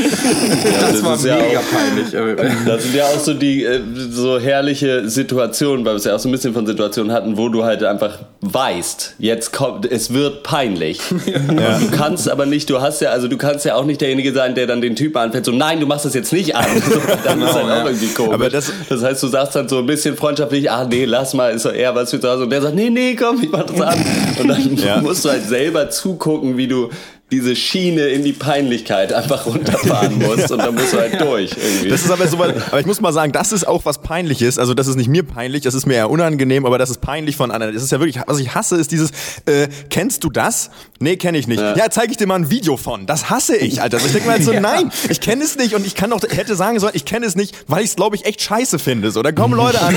das 0.91 1.03
war 1.05 1.17
ja 1.19 1.37
mega 1.37 1.61
peinlich. 1.71 2.15
Das 2.65 2.83
sind 2.83 2.95
ja 2.95 3.05
auch 3.05 3.19
so 3.19 3.33
die 3.33 3.63
äh, 3.63 3.79
so 4.09 4.39
herrliche 4.39 5.09
Situationen, 5.09 5.85
weil 5.85 5.93
wir 5.93 5.97
es 5.97 6.05
ja 6.05 6.15
auch 6.15 6.19
so 6.19 6.29
ein 6.29 6.31
bisschen 6.31 6.53
von 6.53 6.65
Situationen 6.67 7.11
hatten, 7.11 7.37
wo 7.37 7.49
du 7.49 7.63
halt 7.63 7.83
einfach 7.83 8.19
weißt, 8.41 9.15
jetzt 9.19 9.51
kommt, 9.53 9.85
es 9.91 10.13
wird 10.13 10.43
peinlich. 10.43 10.99
Und 11.11 11.57
du 11.59 11.91
kannst 11.97 12.29
aber 12.29 12.45
nicht, 12.45 12.69
du 12.69 12.81
hast 12.81 13.01
ja, 13.01 13.09
also 13.11 13.27
du 13.27 13.37
kannst 13.37 13.65
ja 13.65 13.75
auch 13.75 13.85
nicht 13.85 14.01
derjenige 14.01 14.33
sein, 14.33 14.55
der 14.55 14.67
dann 14.67 14.81
den 14.81 14.95
Typ 14.95 15.15
anfängt, 15.17 15.45
so 15.45 15.51
nein, 15.51 15.79
du 15.79 15.85
machst 15.85 16.05
das 16.05 16.13
jetzt 16.13 16.33
nicht 16.33 16.55
an. 16.55 16.65
So, 16.89 16.99
dann 17.23 17.41
ist 17.41 17.53
halt 17.53 17.67
ja. 17.67 17.81
auch 17.81 17.85
irgendwie 17.85 18.07
komisch. 18.07 18.33
Aber 18.33 18.49
das- 18.49 18.71
das 18.89 19.03
heißt, 19.03 19.21
du 19.21 19.27
sagst 19.27 19.55
dann 19.55 19.67
so 19.69 19.77
ein 19.79 19.85
bisschen 19.85 20.15
freundschaftlich, 20.15 20.69
ah 20.71 20.85
nee, 20.85 21.05
lass 21.05 21.33
mal, 21.33 21.53
ist 21.53 21.65
doch 21.65 21.73
eher 21.73 21.93
was 21.93 22.09
für 22.09 22.19
zu 22.19 22.27
Hause. 22.29 22.43
Und 22.43 22.49
der 22.49 22.61
sagt, 22.61 22.75
nee, 22.75 22.89
nee, 22.89 23.15
komm, 23.15 23.41
ich 23.43 23.49
mach 23.51 23.63
das 23.63 23.79
an. 23.81 23.97
Und 24.39 24.47
dann 24.47 24.75
Ja. 24.77 25.01
musst 25.01 25.25
du 25.25 25.29
halt 25.29 25.45
selber 25.47 25.89
zugucken, 25.89 26.57
wie 26.57 26.67
du 26.67 26.89
diese 27.31 27.55
Schiene 27.55 28.07
in 28.07 28.23
die 28.23 28.33
Peinlichkeit 28.33 29.13
einfach 29.13 29.45
runterfahren 29.45 30.17
musst 30.19 30.51
und 30.51 30.57
dann 30.59 30.73
musst 30.73 30.93
du 30.93 30.97
halt 30.97 31.21
durch 31.21 31.51
irgendwie. 31.51 31.89
Das 31.89 32.01
ist 32.03 32.09
aber 32.11 32.27
so, 32.27 32.39
was- 32.39 32.53
aber 32.67 32.79
ich 32.79 32.85
muss 32.85 33.01
mal 33.01 33.13
sagen, 33.13 33.31
das 33.31 33.51
ist 33.51 33.67
auch 33.67 33.85
was 33.85 34.01
Peinliches. 34.01 34.57
Also 34.57 34.73
das 34.73 34.87
ist 34.87 34.95
nicht 34.95 35.09
mir 35.09 35.23
peinlich, 35.23 35.61
das 35.61 35.73
ist 35.75 35.85
mir 35.85 35.93
eher 35.95 36.09
unangenehm, 36.09 36.65
aber 36.65 36.77
das 36.77 36.89
ist 36.89 37.01
peinlich 37.01 37.35
von 37.35 37.51
anderen. 37.51 37.73
Das 37.73 37.83
ist 37.83 37.91
ja 37.91 37.99
wirklich, 37.99 38.19
was 38.25 38.39
ich 38.39 38.55
hasse, 38.55 38.77
ist 38.77 38.91
dieses, 38.91 39.11
äh, 39.45 39.67
kennst 39.89 40.23
du 40.23 40.29
das? 40.29 40.71
Nee, 40.99 41.17
kenne 41.17 41.37
ich 41.37 41.47
nicht. 41.47 41.59
Ja, 41.61 41.89
zeige 41.89 42.11
ich 42.11 42.17
dir 42.17 42.27
mal 42.27 42.35
ein 42.35 42.49
Video 42.49 42.77
von. 42.77 43.05
Das 43.05 43.29
hasse 43.29 43.55
ich, 43.55 43.81
Alter. 43.81 43.97
Also 43.97 44.07
ich 44.07 44.13
denke 44.13 44.27
mir 44.27 44.33
halt 44.33 44.43
so, 44.43 44.51
nein, 44.59 44.91
ich 45.09 45.21
kenne 45.21 45.43
es 45.43 45.55
nicht 45.55 45.75
und 45.75 45.85
ich 45.85 45.95
kann 45.95 46.09
doch, 46.09 46.21
hätte 46.29 46.55
sagen 46.55 46.79
sollen, 46.79 46.93
ich 46.95 47.05
kenne 47.05 47.25
es 47.25 47.35
nicht, 47.35 47.55
weil 47.67 47.83
ich 47.83 47.91
es, 47.91 47.95
glaube 47.95 48.15
ich, 48.15 48.25
echt 48.25 48.41
scheiße 48.41 48.79
finde. 48.79 49.11
So, 49.11 49.21
dann 49.21 49.35
kommen 49.35 49.53
Leute 49.53 49.81
an 49.81 49.95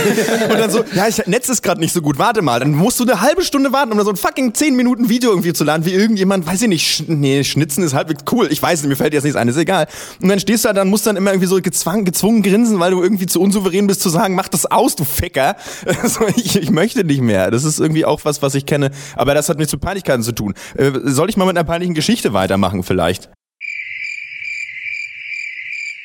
und 0.50 0.58
dann 0.58 0.70
so, 0.70 0.84
ja, 0.94 1.08
ich, 1.08 1.26
Netz 1.26 1.48
ist 1.48 1.62
gerade 1.62 1.80
nicht 1.80 1.92
so 1.92 2.02
gut, 2.02 2.18
warte 2.18 2.42
mal. 2.42 2.60
Dann 2.60 2.72
musst 2.72 3.00
du 3.00 3.04
eine 3.04 3.20
halbe 3.20 3.42
Stunde 3.42 3.72
warten, 3.72 3.90
um 3.92 3.98
da 3.98 4.04
so 4.04 4.10
ein 4.10 4.16
fucking 4.16 4.54
10 4.54 4.76
Minuten 4.76 5.08
Video 5.08 5.30
irgendwie 5.30 5.52
zu 5.54 5.64
laden, 5.64 5.86
wie 5.86 5.92
irgendjemand, 5.94 6.46
weiß 6.46 6.62
ich 6.62 6.68
nicht, 6.68 7.04
nee, 7.22 7.44
schnitzen 7.44 7.82
ist 7.82 7.94
halbwegs 7.94 8.24
cool. 8.30 8.48
Ich 8.50 8.60
weiß 8.62 8.82
nicht, 8.82 8.88
mir 8.88 8.96
fällt 8.96 9.14
jetzt 9.14 9.22
nichts 9.22 9.36
ein, 9.36 9.48
ist 9.48 9.56
egal. 9.56 9.86
Und 10.20 10.28
dann 10.28 10.38
stehst 10.38 10.64
du 10.64 10.68
da, 10.68 10.74
dann 10.74 10.88
musst 10.88 11.06
du 11.06 11.10
dann 11.10 11.16
immer 11.16 11.30
irgendwie 11.30 11.46
so 11.46 11.60
gezwungen, 11.60 12.04
gezwungen 12.04 12.42
grinsen, 12.42 12.78
weil 12.78 12.90
du 12.90 13.02
irgendwie 13.02 13.26
zu 13.26 13.40
unsouverän 13.40 13.86
bist 13.86 14.02
zu 14.02 14.10
sagen, 14.10 14.34
mach 14.34 14.48
das 14.48 14.66
aus, 14.66 14.96
du 14.96 15.04
Ficker. 15.04 15.56
So, 16.04 16.26
ich, 16.26 16.56
ich 16.56 16.70
möchte 16.70 17.04
nicht 17.04 17.20
mehr. 17.20 17.50
Das 17.50 17.64
ist 17.64 17.78
irgendwie 17.78 18.04
auch 18.04 18.24
was, 18.24 18.42
was 18.42 18.54
ich 18.54 18.66
kenne. 18.66 18.90
Aber 19.14 19.34
das 19.34 19.48
hat 19.48 19.58
nichts 19.58 19.72
mit 19.72 19.80
Peinlichkeiten 19.80 20.22
zu 20.22 20.32
tun. 20.32 20.54
Äh, 20.76 20.90
soll 21.04 21.30
ich 21.30 21.36
mal 21.36 21.44
mit 21.44 21.56
einer 21.56 21.64
peinlichen 21.64 21.94
Geschichte 21.94 22.32
weitermachen 22.32 22.82
vielleicht? 22.82 23.30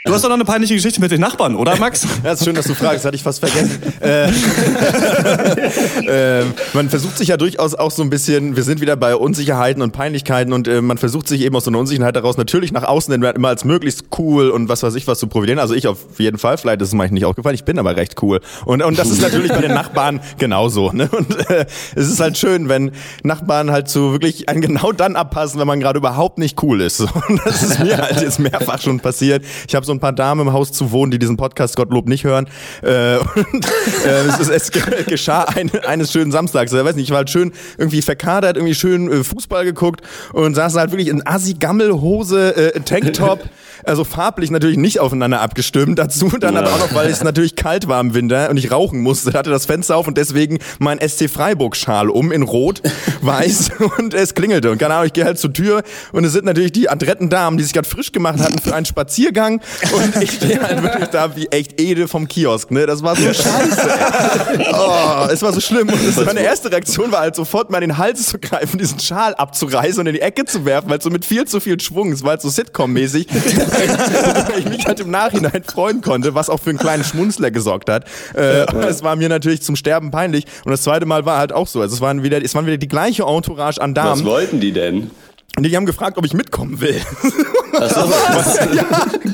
Du 0.08 0.14
hast 0.14 0.24
doch 0.24 0.30
noch 0.30 0.36
eine 0.36 0.46
peinliche 0.46 0.74
Geschichte 0.74 1.02
mit 1.02 1.12
den 1.12 1.20
Nachbarn, 1.20 1.56
oder 1.56 1.76
Max? 1.76 2.08
Ja, 2.24 2.32
ist 2.32 2.44
schön, 2.44 2.56
dass 2.56 2.66
du 2.66 2.74
fragst, 2.74 3.06
hatte 3.06 3.16
ich 3.16 3.24
fast 3.24 3.40
vergessen. 3.40 3.80
äh, 4.00 4.30
äh, 6.40 6.44
man 6.74 6.90
versucht 6.90 7.18
sich 7.18 7.28
ja 7.28 7.38
durchaus 7.38 7.76
auch 7.76 7.92
so 7.92 8.04
ein 8.04 8.10
bisschen, 8.10 8.56
wir 8.56 8.64
sind 8.64 8.82
wieder 8.82 8.96
bei 8.96 9.16
Unsicherheiten 9.16 9.82
und 9.82 9.92
Peinlichkeiten 9.92 10.54
und 10.54 10.68
äh, 10.68 10.82
man 10.82 10.98
versucht 10.98 11.28
sich 11.28 11.42
eben 11.42 11.56
aus 11.56 11.66
so 11.66 11.72
einer 11.72 11.80
Unsicherheit 11.80 12.16
daraus 12.16 12.38
natürlich 12.38 12.72
nach 12.72 12.84
außen 12.84 13.14
immer 13.14 13.50
als 13.50 13.66
möglichst 13.66 14.06
cool 14.18 14.50
und 14.50 14.70
was 14.70 14.82
weiß 14.82 14.96
ich 14.96 15.08
was 15.08 15.20
zu 15.20 15.28
profilieren. 15.28 15.60
Also 15.60 15.74
ich 15.74 15.88
auf 15.88 15.98
jeden 16.18 16.38
Fall, 16.38 16.58
vielleicht 16.58 16.82
ist 16.82 16.90
es 16.90 16.94
manchmal 16.94 17.16
nicht 17.16 17.26
aufgefallen, 17.26 17.56
ich 17.56 17.66
bin 17.66 17.78
aber 17.78 17.96
recht 17.96 18.22
cool. 18.22 18.40
Und, 18.66 18.82
und 18.82 18.98
das 18.98 19.10
ist 19.10 19.22
natürlich 19.22 19.52
bei 19.52 19.62
den 19.62 19.74
Nachbarn 19.74 20.22
genauso. 20.38 20.92
Ne? 20.92 21.10
Und 21.12 21.50
äh, 21.50 21.66
es 21.96 22.10
ist 22.10 22.20
halt 22.20 22.38
schön, 22.38 22.70
wenn 22.70 22.92
Nachbarn 23.24 23.72
halt 23.72 23.90
so 23.90 24.14
wirklich 24.14 24.50
einen 24.50 24.62
genau 24.62 24.92
dann 24.94 25.16
abpassen, 25.16 25.60
wenn 25.60 25.68
man 25.68 25.80
gerade 25.80 26.00
überhaupt 26.00 26.38
nicht 26.38 26.62
cool 26.64 26.82
ist. 26.82 27.02
Und 27.02 27.42
das 27.46 27.64
ist 27.64 27.80
mir 27.80 27.98
halt 27.98 28.22
jetzt 28.22 28.40
mehrfach 28.40 28.82
schon 28.82 29.00
passiert. 29.00 29.44
Ich 29.68 29.76
habe 29.76 29.86
so 29.86 29.97
ein 29.98 30.00
paar 30.00 30.14
Damen 30.14 30.48
im 30.48 30.54
Haus 30.54 30.72
zu 30.72 30.92
wohnen, 30.92 31.12
die 31.12 31.20
diesen 31.20 31.38
Podcast 31.38 31.76
Gottlob 31.76 32.08
nicht 32.08 32.24
hören. 32.24 32.48
Äh, 32.82 33.18
und 33.18 33.66
äh, 34.06 34.28
es, 34.28 34.40
ist, 34.40 34.50
es 34.50 34.72
geschah 35.06 35.44
ein, 35.44 35.72
eines 35.86 36.12
schönen 36.12 36.32
Samstags. 36.32 36.72
Ich 36.72 36.84
weiß 36.84 36.96
nicht, 36.96 37.06
ich 37.06 37.12
war 37.12 37.18
halt 37.18 37.30
schön 37.30 37.52
irgendwie 37.78 38.02
verkadert, 38.02 38.58
irgendwie 38.58 38.76
schön 38.76 39.12
äh, 39.12 39.24
Fußball 39.24 39.66
geguckt 39.66 40.02
und 40.34 40.56
saß 40.56 40.76
halt 40.76 40.92
wirklich 40.92 41.08
in 41.10 41.26
Assi-Gammelhose, 41.26 42.76
äh, 42.76 42.80
Tanktop. 42.82 43.40
Also 43.84 44.04
farblich 44.04 44.52
natürlich 44.52 44.78
nicht 44.78 45.00
aufeinander 45.00 45.42
abgestimmt. 45.42 46.00
Dazu 46.00 46.30
dann 46.40 46.58
aber 46.58 46.70
auch 46.74 46.80
noch, 46.80 46.94
weil 46.94 47.10
es 47.10 47.24
natürlich 47.24 47.56
kalt 47.56 47.88
war 47.88 48.02
im 48.02 48.14
Winter 48.14 48.50
und 48.50 48.58
ich 48.58 48.72
rauchen 48.72 49.02
musste, 49.02 49.34
hatte 49.34 49.50
das 49.50 49.66
Fenster 49.66 49.96
auf 49.96 50.08
und 50.08 50.18
deswegen 50.18 50.60
mein 50.80 51.00
SC 51.00 51.30
Freiburg-Schal 51.30 52.10
um 52.10 52.32
in 52.32 52.42
Rot, 52.42 52.82
weiß 53.22 53.72
und 53.98 54.14
es 54.14 54.34
klingelte. 54.34 54.72
Und 54.72 54.78
keine 54.78 54.96
Ahnung, 54.96 55.08
ich 55.08 55.14
gehe 55.14 55.26
halt 55.26 55.40
zur 55.40 55.54
Tür 55.54 55.84
und 56.12 56.26
es 56.26 56.34
sind 56.34 56.46
natürlich 56.46 56.72
die 56.72 56.90
adretten 56.90 57.30
Damen, 57.30 57.58
die 57.58 57.64
sich 57.64 57.74
gerade 57.74 57.88
frisch 57.88 58.12
gemacht 58.12 58.40
hatten 58.40 58.60
für 58.60 58.76
einen 58.76 58.86
Spaziergang 58.86 59.62
und 59.94 60.22
ich 60.24 60.32
stehe 60.34 60.62
halt 60.62 60.82
wirklich 60.84 61.08
da 61.10 61.36
wie 61.36 61.48
echt 61.48 61.80
Ede 61.80 62.08
vom 62.08 62.28
Kiosk. 62.28 62.72
Ne? 62.72 62.86
Das 62.86 63.04
war 63.04 63.16
so 63.16 63.22
scheiße. 63.34 63.90
ey. 64.58 64.66
Oh, 64.74 65.28
es 65.32 65.42
war 65.42 65.54
so 65.54 65.60
schlimm. 65.60 65.90
Und 65.90 66.26
meine 66.26 66.42
erste 66.42 66.72
Reaktion 66.72 67.12
war 67.12 67.22
halt 67.22 67.36
sofort 67.36 67.70
mal 67.70 67.82
in 67.84 67.90
den 67.90 67.98
Hals 67.98 68.28
zu 68.28 68.40
greifen, 68.40 68.78
diesen 68.78 69.00
Schal 69.00 69.36
abzureißen 69.36 70.00
und 70.00 70.08
in 70.08 70.14
die 70.14 70.22
Ecke 70.22 70.46
zu 70.46 70.66
werfen, 70.66 70.90
weil 70.90 71.02
so 71.02 71.10
mit 71.10 71.26
viel 71.26 71.46
zu 71.46 71.60
viel 71.60 71.80
Schwung, 71.80 72.12
es 72.12 72.24
war 72.24 72.32
halt 72.32 72.42
so 72.42 72.50
Sitcom-mäßig, 72.50 73.28
weil 74.50 74.60
ich 74.60 74.66
mich 74.70 74.86
halt 74.86 75.00
im 75.00 75.12
Nachhinein 75.12 75.64
freuen 75.64 76.02
konnte, 76.02 76.36
was 76.36 76.50
auch 76.50 76.60
für 76.60 76.70
einen 76.72 76.80
kleinen 76.80 77.04
Schmunzler 77.04 77.52
gesorgt 77.52 77.90
hat. 77.90 78.06
Äh, 78.34 78.62
aber 78.68 78.88
es 78.90 79.04
war 79.04 79.16
mir 79.16 79.30
natürlich 79.30 79.62
zum 79.62 79.76
Sterben 79.76 80.12
peinlich. 80.12 80.46
Und 80.66 80.72
das 80.72 80.82
zweite 80.82 81.06
Mal 81.06 81.26
war 81.26 81.38
halt 81.38 81.54
auch 81.54 81.68
so. 81.68 81.82
Also 81.82 81.96
es 81.96 82.02
waren 82.02 82.24
wieder, 82.24 82.44
es 82.44 82.56
waren 82.56 82.66
wieder 82.66 82.78
die 82.78 82.88
gleiche 82.88 83.24
Entourage 83.24 83.82
an 83.82 83.96
Was 83.96 84.04
Damen. 84.04 84.26
wollten 84.26 84.60
die 84.60 84.72
denn? 84.72 85.12
Und 85.56 85.64
die 85.64 85.76
haben 85.76 85.86
gefragt, 85.88 86.18
ob 86.18 86.26
ich 86.26 86.34
mitkommen 86.34 86.82
will. 86.82 87.02
Ach 87.74 87.90
so, 87.90 88.00
ja, 88.76 88.84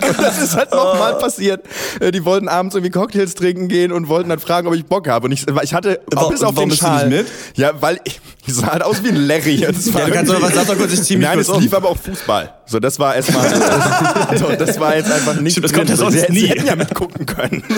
und 0.09 0.21
das 0.21 0.41
ist 0.41 0.55
halt 0.55 0.71
nochmal 0.71 1.17
passiert. 1.17 1.61
Äh, 1.99 2.11
Die 2.11 2.25
wollten 2.25 2.47
abends 2.47 2.75
irgendwie 2.75 2.91
Cocktails 2.91 3.35
trinken 3.35 3.67
gehen 3.67 3.91
und 3.91 4.07
wollten 4.07 4.29
halt 4.29 4.41
fragen, 4.41 4.67
ob 4.67 4.73
ich 4.75 4.85
Bock 4.85 5.07
habe. 5.07 5.25
Und 5.25 5.31
ich, 5.31 5.45
ich 5.63 5.73
hatte 5.73 5.99
Wa- 6.11 6.29
bis 6.29 6.43
auf 6.43 6.55
den 6.55 6.71
Schal. 6.71 7.07
mit? 7.09 7.27
Ja, 7.55 7.71
weil 7.81 7.99
ich, 8.03 8.19
ich 8.45 8.53
sah 8.53 8.67
halt 8.67 8.83
aus 8.83 9.03
wie 9.03 9.09
ein 9.09 9.27
Larry. 9.27 9.57
Das 9.67 9.93
war 9.93 10.01
Ja, 10.01 10.07
du 10.07 10.13
kannst 10.13 10.31
doch, 10.31 10.41
was, 10.41 10.53
sag 10.53 10.67
doch 10.67 10.77
kurz, 10.77 10.93
ich 10.93 11.03
zieh 11.03 11.17
mich 11.17 11.25
Nein, 11.27 11.39
es 11.39 11.49
um. 11.49 11.61
lief 11.61 11.73
aber 11.73 11.89
auch 11.89 11.97
Fußball. 11.97 12.53
So, 12.65 12.79
das 12.79 12.97
war 12.99 13.15
erstmal, 13.15 13.47
so, 14.37 14.47
das 14.57 14.79
war 14.79 14.95
jetzt 14.95 15.11
einfach 15.11 15.35
nicht. 15.39 15.53
Stimmt, 15.53 15.65
das 15.65 15.71
ja 15.77 15.83
drin. 15.83 15.95
sonst 15.97 16.27
sie, 16.27 16.31
nie. 16.31 16.39
Sie 16.41 16.47
hätten 16.49 16.65
ja 16.65 16.75
mitgucken 16.75 17.25
können. 17.25 17.63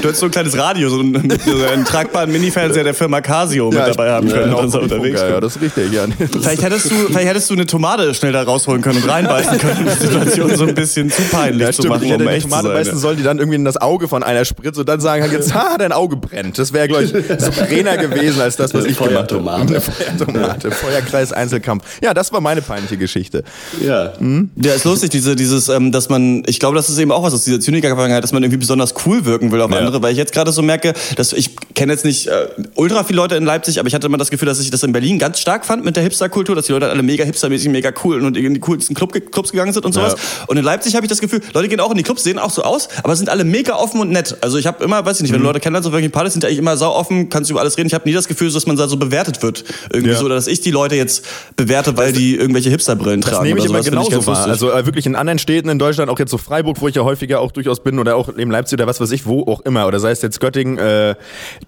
Du 0.00 0.08
hättest 0.08 0.20
so 0.20 0.26
ein 0.26 0.30
kleines 0.32 0.56
Radio, 0.56 0.88
so 0.88 1.00
einen, 1.00 1.30
so 1.44 1.64
einen 1.72 1.84
tragbaren 1.84 2.30
Mini-Fernseher 2.30 2.84
der 2.84 2.94
Firma 2.94 3.20
Casio 3.20 3.70
mit 3.70 3.78
dabei 3.78 4.10
haben 4.10 4.28
können. 4.28 4.52
Ja, 4.52 5.28
ja, 5.28 5.40
das 5.40 5.56
ist 5.56 5.62
richtig, 5.62 5.92
ja. 5.92 6.04
Vielleicht 6.30 6.62
hättest, 6.62 6.90
du, 6.90 6.94
vielleicht 7.08 7.28
hättest 7.28 7.50
du 7.50 7.54
eine 7.54 7.66
Tomate 7.66 8.14
schnell 8.14 8.32
da 8.32 8.42
rausholen 8.42 8.75
können 8.82 9.02
und 9.02 9.08
reinbeißen 9.08 9.58
können, 9.58 9.78
um 9.78 9.84
die 9.86 10.06
Situation 10.06 10.56
so 10.56 10.66
ein 10.66 10.74
bisschen 10.74 11.10
zu 11.10 11.22
peinlich 11.22 11.62
Ja, 11.66 11.72
zu 11.72 11.86
machen, 11.88 12.10
um 12.12 12.18
die 12.18 12.38
Tomate 12.40 12.68
beißen 12.68 12.98
sollen, 12.98 13.16
die 13.16 13.22
dann 13.22 13.38
irgendwie 13.38 13.56
in 13.56 13.64
das 13.64 13.76
Auge 13.76 14.08
von 14.08 14.22
einer 14.22 14.44
spritzt 14.44 14.78
und 14.78 14.88
dann 14.88 15.00
sagen 15.00 15.22
halt 15.22 15.32
jetzt, 15.32 15.54
ha, 15.54 15.76
dein 15.78 15.92
Auge 15.92 16.16
brennt. 16.16 16.58
Das 16.58 16.72
wäre, 16.72 16.88
glaube 16.88 17.04
ich, 17.04 17.10
souveräner 17.38 17.96
gewesen 17.96 18.40
als 18.40 18.56
das, 18.56 18.72
was 18.74 18.84
ich 18.84 18.96
gemacht 18.96 19.32
habe. 19.32 19.80
Feuertomate. 19.80 20.70
Feuerkreis 20.70 21.32
Einzelkampf. 21.32 21.84
Ja, 22.02 22.14
das 22.14 22.32
war 22.32 22.40
meine 22.40 22.62
peinliche 22.62 22.96
Geschichte. 22.96 23.44
ja. 23.80 24.12
Ja, 24.56 24.72
ist 24.72 24.84
lustig, 24.84 25.10
diese, 25.10 25.36
dieses, 25.36 25.68
ähm, 25.68 25.92
dass 25.92 26.08
man, 26.08 26.42
ich 26.46 26.58
glaube, 26.60 26.76
das 26.76 26.88
ist 26.88 26.98
eben 26.98 27.12
auch 27.12 27.22
was 27.22 27.34
aus 27.34 27.44
dieser 27.44 27.60
Zyniker-Vergangenheit, 27.60 28.22
dass 28.24 28.32
man 28.32 28.42
irgendwie 28.42 28.58
besonders 28.58 28.94
cool 29.06 29.24
wirken 29.24 29.52
will 29.52 29.60
auf 29.60 29.70
Ja. 29.70 29.78
andere, 29.78 30.02
weil 30.02 30.12
ich 30.12 30.18
jetzt 30.18 30.32
gerade 30.32 30.52
so 30.52 30.62
merke, 30.62 30.92
dass 31.16 31.32
ich 31.32 31.50
kenne 31.74 31.92
jetzt 31.92 32.04
nicht 32.04 32.26
äh, 32.28 32.46
ultra 32.74 33.04
viele 33.04 33.16
Leute 33.16 33.36
in 33.36 33.44
Leipzig, 33.44 33.78
aber 33.78 33.88
ich 33.88 33.94
hatte 33.94 34.06
immer 34.06 34.18
das 34.18 34.30
Gefühl, 34.30 34.46
dass 34.46 34.60
ich 34.60 34.70
das 34.70 34.82
in 34.82 34.92
Berlin 34.92 35.18
ganz 35.18 35.40
stark 35.40 35.64
fand 35.66 35.84
mit 35.84 35.96
der 35.96 36.02
Hipster-Kultur, 36.02 36.54
dass 36.54 36.66
die 36.66 36.72
Leute 36.72 36.88
alle 36.88 37.02
mega 37.02 37.24
hipstermäßig, 37.24 37.68
mega 37.70 37.90
cool 38.04 38.22
und 38.24 38.36
in 38.36 38.54
die 38.54 38.60
coolsten 38.66 38.94
Club, 38.94 39.12
Clubs 39.32 39.52
gegangen 39.52 39.72
sind 39.72 39.84
und 39.84 39.92
sowas. 39.92 40.14
Ja. 40.14 40.44
Und 40.48 40.56
in 40.56 40.64
Leipzig 40.64 40.94
habe 40.94 41.06
ich 41.06 41.10
das 41.10 41.20
Gefühl, 41.20 41.40
Leute 41.54 41.68
gehen 41.68 41.80
auch 41.80 41.90
in 41.90 41.96
die 41.96 42.02
Clubs, 42.02 42.24
sehen 42.24 42.38
auch 42.38 42.50
so 42.50 42.62
aus, 42.62 42.88
aber 43.02 43.14
sind 43.16 43.28
alle 43.28 43.44
mega 43.44 43.74
offen 43.76 44.00
und 44.00 44.10
nett. 44.10 44.36
Also 44.40 44.58
ich 44.58 44.66
habe 44.66 44.82
immer, 44.84 45.04
weiß 45.04 45.16
ich 45.18 45.22
nicht, 45.22 45.32
wenn 45.32 45.40
Mhm. 45.40 45.46
Leute 45.46 45.60
kennenlernst 45.60 45.86
auf 45.86 45.92
irgendwelchen 45.92 46.12
Partys, 46.12 46.32
sind 46.32 46.42
die 46.42 46.46
eigentlich 46.48 46.58
immer 46.58 46.76
sau 46.76 46.92
offen, 46.94 47.28
kannst 47.28 47.50
über 47.50 47.60
alles 47.60 47.76
reden. 47.78 47.86
Ich 47.86 47.94
habe 47.94 48.08
nie 48.08 48.14
das 48.14 48.28
Gefühl, 48.28 48.50
dass 48.50 48.66
man 48.66 48.76
da 48.76 48.88
so 48.88 48.96
bewertet 48.96 49.42
wird. 49.42 49.64
Irgendwie 49.92 50.10
Ja. 50.12 50.18
so, 50.18 50.24
oder 50.26 50.34
dass 50.34 50.46
ich 50.46 50.60
die 50.60 50.70
Leute 50.70 50.96
jetzt 50.96 51.24
bewerte, 51.56 51.96
weil 51.96 52.12
die 52.12 52.34
irgendwelche 52.36 52.70
Hipster 52.70 52.94
Lesebrillen 52.94 53.20
das 53.20 53.30
tragen. 53.30 53.44
nehme 53.46 53.60
ich 53.60 53.66
immer 53.66 53.78
ich 53.80 53.84
genauso 53.86 54.10
ganz 54.10 54.26
wahr. 54.26 54.46
Also 54.46 54.70
äh, 54.72 54.86
wirklich 54.86 55.06
in 55.06 55.14
anderen 55.16 55.38
Städten 55.38 55.68
in 55.68 55.78
Deutschland, 55.78 56.10
auch 56.10 56.18
jetzt 56.18 56.30
so 56.30 56.38
Freiburg, 56.38 56.80
wo 56.80 56.88
ich 56.88 56.94
ja 56.94 57.02
häufiger 57.04 57.40
auch 57.40 57.52
durchaus 57.52 57.82
bin 57.82 57.98
oder 57.98 58.16
auch 58.16 58.28
eben 58.36 58.50
Leipzig 58.50 58.78
oder 58.78 58.86
was 58.86 59.00
weiß 59.00 59.10
ich, 59.12 59.26
wo 59.26 59.42
auch 59.42 59.60
immer. 59.60 59.86
Oder 59.86 60.00
sei 60.00 60.10
es 60.10 60.22
jetzt 60.22 60.40
Göttingen, 60.40 60.78
äh, 60.78 61.14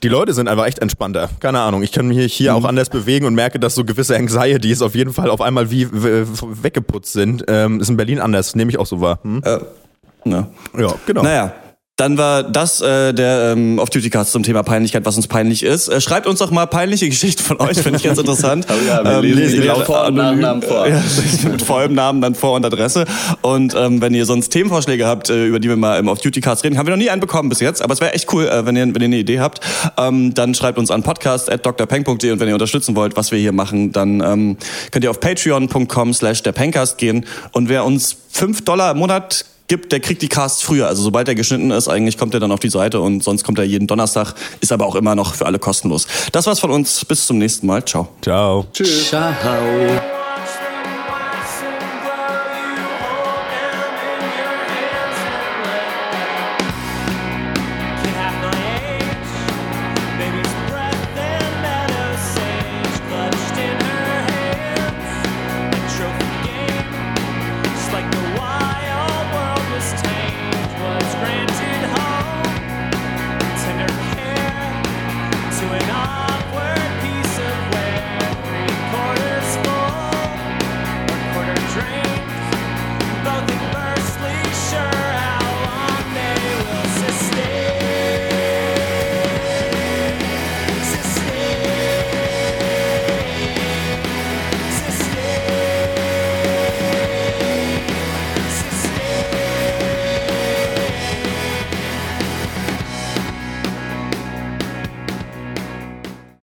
die 0.02 0.08
Leute 0.08 0.32
sind 0.34 0.48
einfach 0.48 0.66
echt 0.66 0.78
entspannter. 0.78 1.28
Keine 1.40 1.60
Ahnung. 1.60 1.82
Ich 1.82 1.92
kann 1.92 2.08
mich 2.08 2.32
hier 2.32 2.52
Mhm. 2.52 2.58
auch 2.58 2.64
anders 2.68 2.88
bewegen 2.90 3.26
und 3.26 3.34
merke, 3.34 3.58
dass 3.58 3.74
so 3.74 3.84
gewisse 3.84 4.16
Anxieties 4.16 4.82
auf 4.82 4.94
jeden 4.94 5.12
Fall 5.12 5.30
auf 5.30 5.40
einmal 5.40 5.70
wie 5.70 5.86
w- 5.90 6.24
weggeputzt 6.88 7.12
sind. 7.12 7.44
Ähm, 7.48 7.80
ist 7.80 7.88
in 7.88 7.96
Berlin 7.96 8.20
anders, 8.20 8.54
nehme 8.56 8.70
ich 8.70 8.78
auch 8.78 8.86
so 8.86 9.00
wahr. 9.00 9.20
Hm? 9.22 9.42
Ja. 10.24 10.48
Ja, 10.76 10.94
genau. 11.06 11.22
Naja. 11.22 11.52
Dann 11.98 12.16
war 12.16 12.44
das 12.44 12.80
äh, 12.80 13.12
der 13.12 13.54
ähm, 13.56 13.80
Off-Duty-Cast 13.80 14.30
zum 14.30 14.44
Thema 14.44 14.62
Peinlichkeit, 14.62 15.04
was 15.04 15.16
uns 15.16 15.26
peinlich 15.26 15.64
ist. 15.64 15.88
Äh, 15.88 16.00
schreibt 16.00 16.28
uns 16.28 16.38
doch 16.38 16.52
mal 16.52 16.66
peinliche 16.66 17.08
Geschichten 17.08 17.42
von 17.42 17.60
euch, 17.60 17.76
finde 17.78 17.98
ich 17.98 18.04
ganz 18.04 18.18
interessant. 18.18 18.66
Oh 18.78 18.86
ja, 18.86 19.02
wir 19.02 19.22
lesen 19.22 19.38
lesen 19.38 19.62
wir 19.62 19.76
mit 19.76 19.86
Vor- 19.86 20.06
und. 20.06 20.14
Nachnamen 20.14 20.62
vor. 20.62 20.86
Ja, 20.86 21.02
mit 21.50 21.62
vollem 21.62 21.94
Namen, 21.94 22.20
dann 22.20 22.34
Vor- 22.34 22.54
und 22.54 22.64
Adresse. 22.64 23.06
Und 23.42 23.74
ähm, 23.74 24.00
wenn 24.00 24.14
ihr 24.14 24.26
sonst 24.26 24.50
Themenvorschläge 24.50 25.06
habt, 25.06 25.30
äh, 25.30 25.46
über 25.46 25.58
die 25.58 25.68
wir 25.68 25.76
mal 25.76 25.98
im 25.98 26.06
Off-Duty-Cast 26.06 26.62
reden, 26.64 26.78
haben 26.78 26.86
wir 26.86 26.92
noch 26.92 27.02
nie 27.02 27.10
einen 27.10 27.20
bekommen 27.20 27.48
bis 27.48 27.58
jetzt, 27.58 27.82
aber 27.82 27.94
es 27.94 28.00
wäre 28.00 28.12
echt 28.12 28.32
cool, 28.32 28.46
äh, 28.46 28.64
wenn, 28.64 28.76
ihr, 28.76 28.94
wenn 28.94 29.02
ihr 29.02 29.06
eine 29.06 29.16
Idee 29.16 29.40
habt, 29.40 29.60
ähm, 29.96 30.34
dann 30.34 30.54
schreibt 30.54 30.78
uns 30.78 30.92
an 30.92 31.02
podcast.drpeng.de 31.02 32.30
und 32.30 32.38
wenn 32.38 32.48
ihr 32.48 32.54
unterstützen 32.54 32.94
wollt, 32.94 33.16
was 33.16 33.32
wir 33.32 33.38
hier 33.38 33.52
machen, 33.52 33.90
dann 33.90 34.20
ähm, 34.20 34.56
könnt 34.92 35.04
ihr 35.04 35.10
auf 35.10 35.18
patreon.com 35.18 36.14
slash 36.14 36.42
der 36.44 36.52
Pencast 36.52 36.98
gehen 36.98 37.26
und 37.52 37.68
wer 37.68 37.84
uns 37.84 38.16
5 38.30 38.64
Dollar 38.64 38.92
im 38.92 38.98
Monat 38.98 39.46
gibt, 39.68 39.92
der 39.92 40.00
kriegt 40.00 40.22
die 40.22 40.28
Casts 40.28 40.62
früher. 40.62 40.88
Also 40.88 41.02
sobald 41.02 41.28
er 41.28 41.34
geschnitten 41.34 41.70
ist, 41.70 41.88
eigentlich 41.88 42.18
kommt 42.18 42.34
er 42.34 42.40
dann 42.40 42.50
auf 42.50 42.60
die 42.60 42.70
Seite 42.70 43.00
und 43.00 43.22
sonst 43.22 43.44
kommt 43.44 43.58
er 43.58 43.64
jeden 43.64 43.86
Donnerstag, 43.86 44.34
ist 44.60 44.72
aber 44.72 44.86
auch 44.86 44.96
immer 44.96 45.14
noch 45.14 45.34
für 45.34 45.46
alle 45.46 45.58
kostenlos. 45.58 46.06
Das 46.32 46.46
war's 46.46 46.60
von 46.60 46.70
uns. 46.70 47.04
Bis 47.04 47.26
zum 47.26 47.38
nächsten 47.38 47.66
Mal. 47.66 47.84
Ciao. 47.84 48.08
Ciao. 48.22 48.66
Ciao. 48.72 49.32